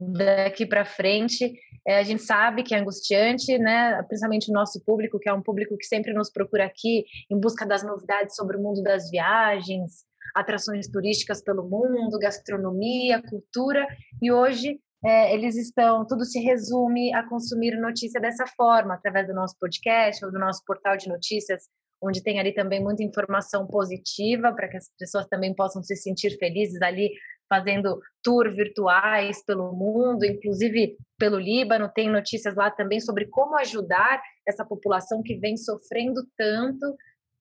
daqui 0.01 0.67
para 0.67 0.85
frente. 0.85 1.53
É, 1.87 1.99
a 1.99 2.03
gente 2.03 2.23
sabe 2.23 2.63
que 2.63 2.75
é 2.75 2.79
angustiante, 2.79 3.59
né? 3.59 4.03
principalmente 4.05 4.51
o 4.51 4.55
nosso 4.55 4.83
público, 4.85 5.19
que 5.19 5.29
é 5.29 5.33
um 5.33 5.43
público 5.43 5.77
que 5.77 5.87
sempre 5.87 6.13
nos 6.13 6.31
procura 6.31 6.65
aqui 6.65 7.05
em 7.31 7.39
busca 7.39 7.67
das 7.67 7.83
novidades 7.83 8.37
sobre 8.37 8.57
o 8.57 8.61
mundo 8.61 8.83
das 8.83 9.11
viagens, 9.11 10.05
atrações 10.35 10.89
turísticas 10.89 11.43
pelo 11.43 11.69
mundo, 11.69 12.19
gastronomia, 12.19 13.23
cultura, 13.23 13.87
e 14.21 14.31
hoje 14.31 14.81
é, 15.05 15.33
eles 15.33 15.57
estão, 15.57 16.05
tudo 16.07 16.25
se 16.25 16.41
resume 16.41 17.15
a 17.15 17.23
consumir 17.29 17.79
notícia 17.79 18.21
dessa 18.21 18.47
forma, 18.47 18.95
através 18.95 19.27
do 19.27 19.35
nosso 19.35 19.57
podcast 19.59 20.25
ou 20.25 20.33
do 20.33 20.39
nosso 20.39 20.63
portal 20.67 20.97
de 20.97 21.09
notícias, 21.09 21.69
onde 22.03 22.23
tem 22.23 22.39
ali 22.39 22.53
também 22.53 22.83
muita 22.83 23.03
informação 23.03 23.67
positiva 23.67 24.53
para 24.53 24.69
que 24.69 24.77
as 24.77 24.91
pessoas 24.99 25.27
também 25.27 25.55
possam 25.55 25.83
se 25.83 25.97
sentir 25.97 26.37
felizes 26.39 26.81
ali 26.83 27.11
fazendo 27.49 28.01
tour 28.23 28.55
virtuais 28.55 29.43
pelo 29.45 29.73
mundo, 29.73 30.25
inclusive 30.25 30.97
pelo 31.19 31.39
Líbano, 31.39 31.91
tem 31.93 32.11
notícias 32.11 32.55
lá 32.55 32.71
também 32.71 33.01
sobre 33.01 33.27
como 33.27 33.57
ajudar 33.57 34.23
essa 34.47 34.65
população 34.65 35.23
que 35.23 35.37
vem 35.37 35.57
sofrendo 35.57 36.27
tanto. 36.37 36.95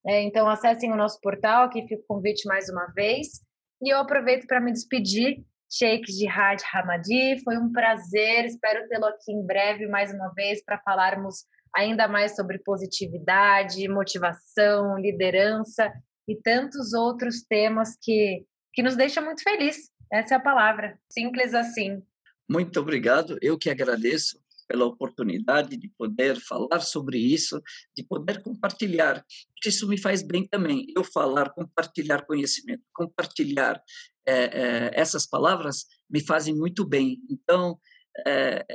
É, 0.06 0.22
então, 0.24 0.48
acessem 0.50 0.92
o 0.92 0.96
nosso 0.96 1.20
portal, 1.20 1.66
aqui 1.66 1.82
fica 1.88 2.02
o 2.02 2.08
convite 2.08 2.48
mais 2.48 2.70
uma 2.70 2.88
vez. 2.88 3.42
E 3.82 3.94
eu 3.94 4.00
aproveito 4.00 4.48
para 4.48 4.62
me 4.62 4.72
despedir. 4.72 5.44
Sheikh 5.70 6.10
Jihad 6.10 6.64
Hamadi, 6.74 7.44
foi 7.44 7.58
um 7.58 7.74
prazer, 7.74 8.46
espero 8.46 8.88
tê-lo 8.88 9.06
aqui 9.06 9.34
em 9.34 9.46
breve 9.46 9.86
mais 9.86 10.14
uma 10.14 10.30
vez 10.30 10.64
para 10.64 10.80
falarmos 10.80 11.44
ainda 11.76 12.08
mais 12.08 12.38
sobre 12.38 12.58
positividade, 12.60 13.86
motivação, 13.90 14.98
liderança 14.98 15.92
e 16.26 16.38
tantos 16.38 16.94
outros 16.94 17.44
temas 17.44 17.98
que, 18.02 18.46
que 18.74 18.82
nos 18.82 18.96
deixam 18.96 19.26
muito 19.26 19.44
felizes 19.44 19.92
essa 20.12 20.36
é 20.36 20.38
a 20.38 20.42
palavra, 20.42 21.00
simples 21.10 21.54
assim. 21.54 22.02
Muito 22.50 22.80
obrigado, 22.80 23.38
eu 23.42 23.58
que 23.58 23.70
agradeço 23.70 24.40
pela 24.68 24.86
oportunidade 24.86 25.78
de 25.78 25.90
poder 25.98 26.40
falar 26.40 26.82
sobre 26.82 27.18
isso, 27.18 27.62
de 27.96 28.04
poder 28.04 28.42
compartilhar. 28.42 29.26
Isso 29.66 29.88
me 29.88 29.98
faz 29.98 30.22
bem 30.22 30.46
também, 30.46 30.86
eu 30.96 31.04
falar, 31.04 31.50
compartilhar 31.52 32.26
conhecimento, 32.26 32.84
compartilhar 32.94 33.82
é, 34.28 34.34
é, 34.34 34.92
essas 34.94 35.26
palavras 35.26 35.86
me 36.10 36.20
fazem 36.20 36.54
muito 36.54 36.86
bem. 36.86 37.18
Então, 37.30 37.80
é, 38.26 38.66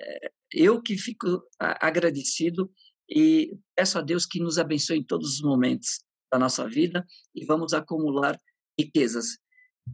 eu 0.50 0.80
que 0.80 0.96
fico 0.96 1.42
agradecido 1.58 2.70
e 3.08 3.52
peço 3.76 3.98
a 3.98 4.02
Deus 4.02 4.24
que 4.24 4.40
nos 4.40 4.58
abençoe 4.58 4.98
em 4.98 5.04
todos 5.04 5.34
os 5.34 5.42
momentos 5.42 6.02
da 6.32 6.38
nossa 6.38 6.66
vida 6.66 7.06
e 7.34 7.44
vamos 7.44 7.74
acumular 7.74 8.38
riquezas 8.78 9.38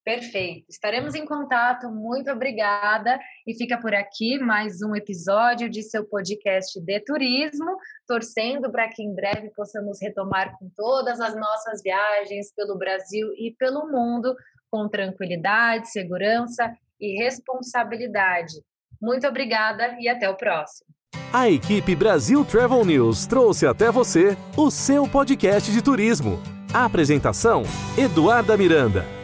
Perfeito. 0.05 0.67
Estaremos 0.69 1.15
em 1.15 1.25
contato. 1.25 1.89
Muito 1.89 2.31
obrigada. 2.31 3.19
E 3.47 3.55
fica 3.55 3.81
por 3.81 3.95
aqui 3.95 4.39
mais 4.39 4.83
um 4.83 4.97
episódio 4.97 5.71
de 5.71 5.83
seu 5.83 6.05
podcast 6.05 6.81
de 6.81 7.01
turismo, 7.01 7.77
torcendo 8.07 8.71
para 8.71 8.89
que 8.89 9.03
em 9.03 9.15
breve 9.15 9.51
possamos 9.55 10.03
retomar 10.03 10.57
com 10.59 10.69
todas 10.77 11.21
as 11.21 11.37
nossas 11.37 11.83
viagens 11.83 12.53
pelo 12.55 12.77
Brasil 12.77 13.29
e 13.39 13.55
pelo 13.57 13.87
mundo 13.91 14.35
com 14.71 14.89
tranquilidade, 14.89 15.91
segurança 15.91 16.75
e 17.01 17.23
responsabilidade. 17.23 18.55
Muito 19.01 19.27
obrigada 19.27 19.97
e 20.01 20.09
até 20.09 20.29
o 20.29 20.37
próximo. 20.37 20.89
A 21.33 21.49
equipe 21.49 21.95
Brasil 21.95 22.45
Travel 22.45 22.85
News 22.85 23.27
trouxe 23.27 23.67
até 23.67 23.91
você 23.91 24.37
o 24.57 24.71
seu 24.71 25.09
podcast 25.09 25.71
de 25.71 25.83
turismo. 25.83 26.41
A 26.75 26.85
apresentação: 26.85 27.63
Eduarda 27.97 28.57
Miranda. 28.57 29.22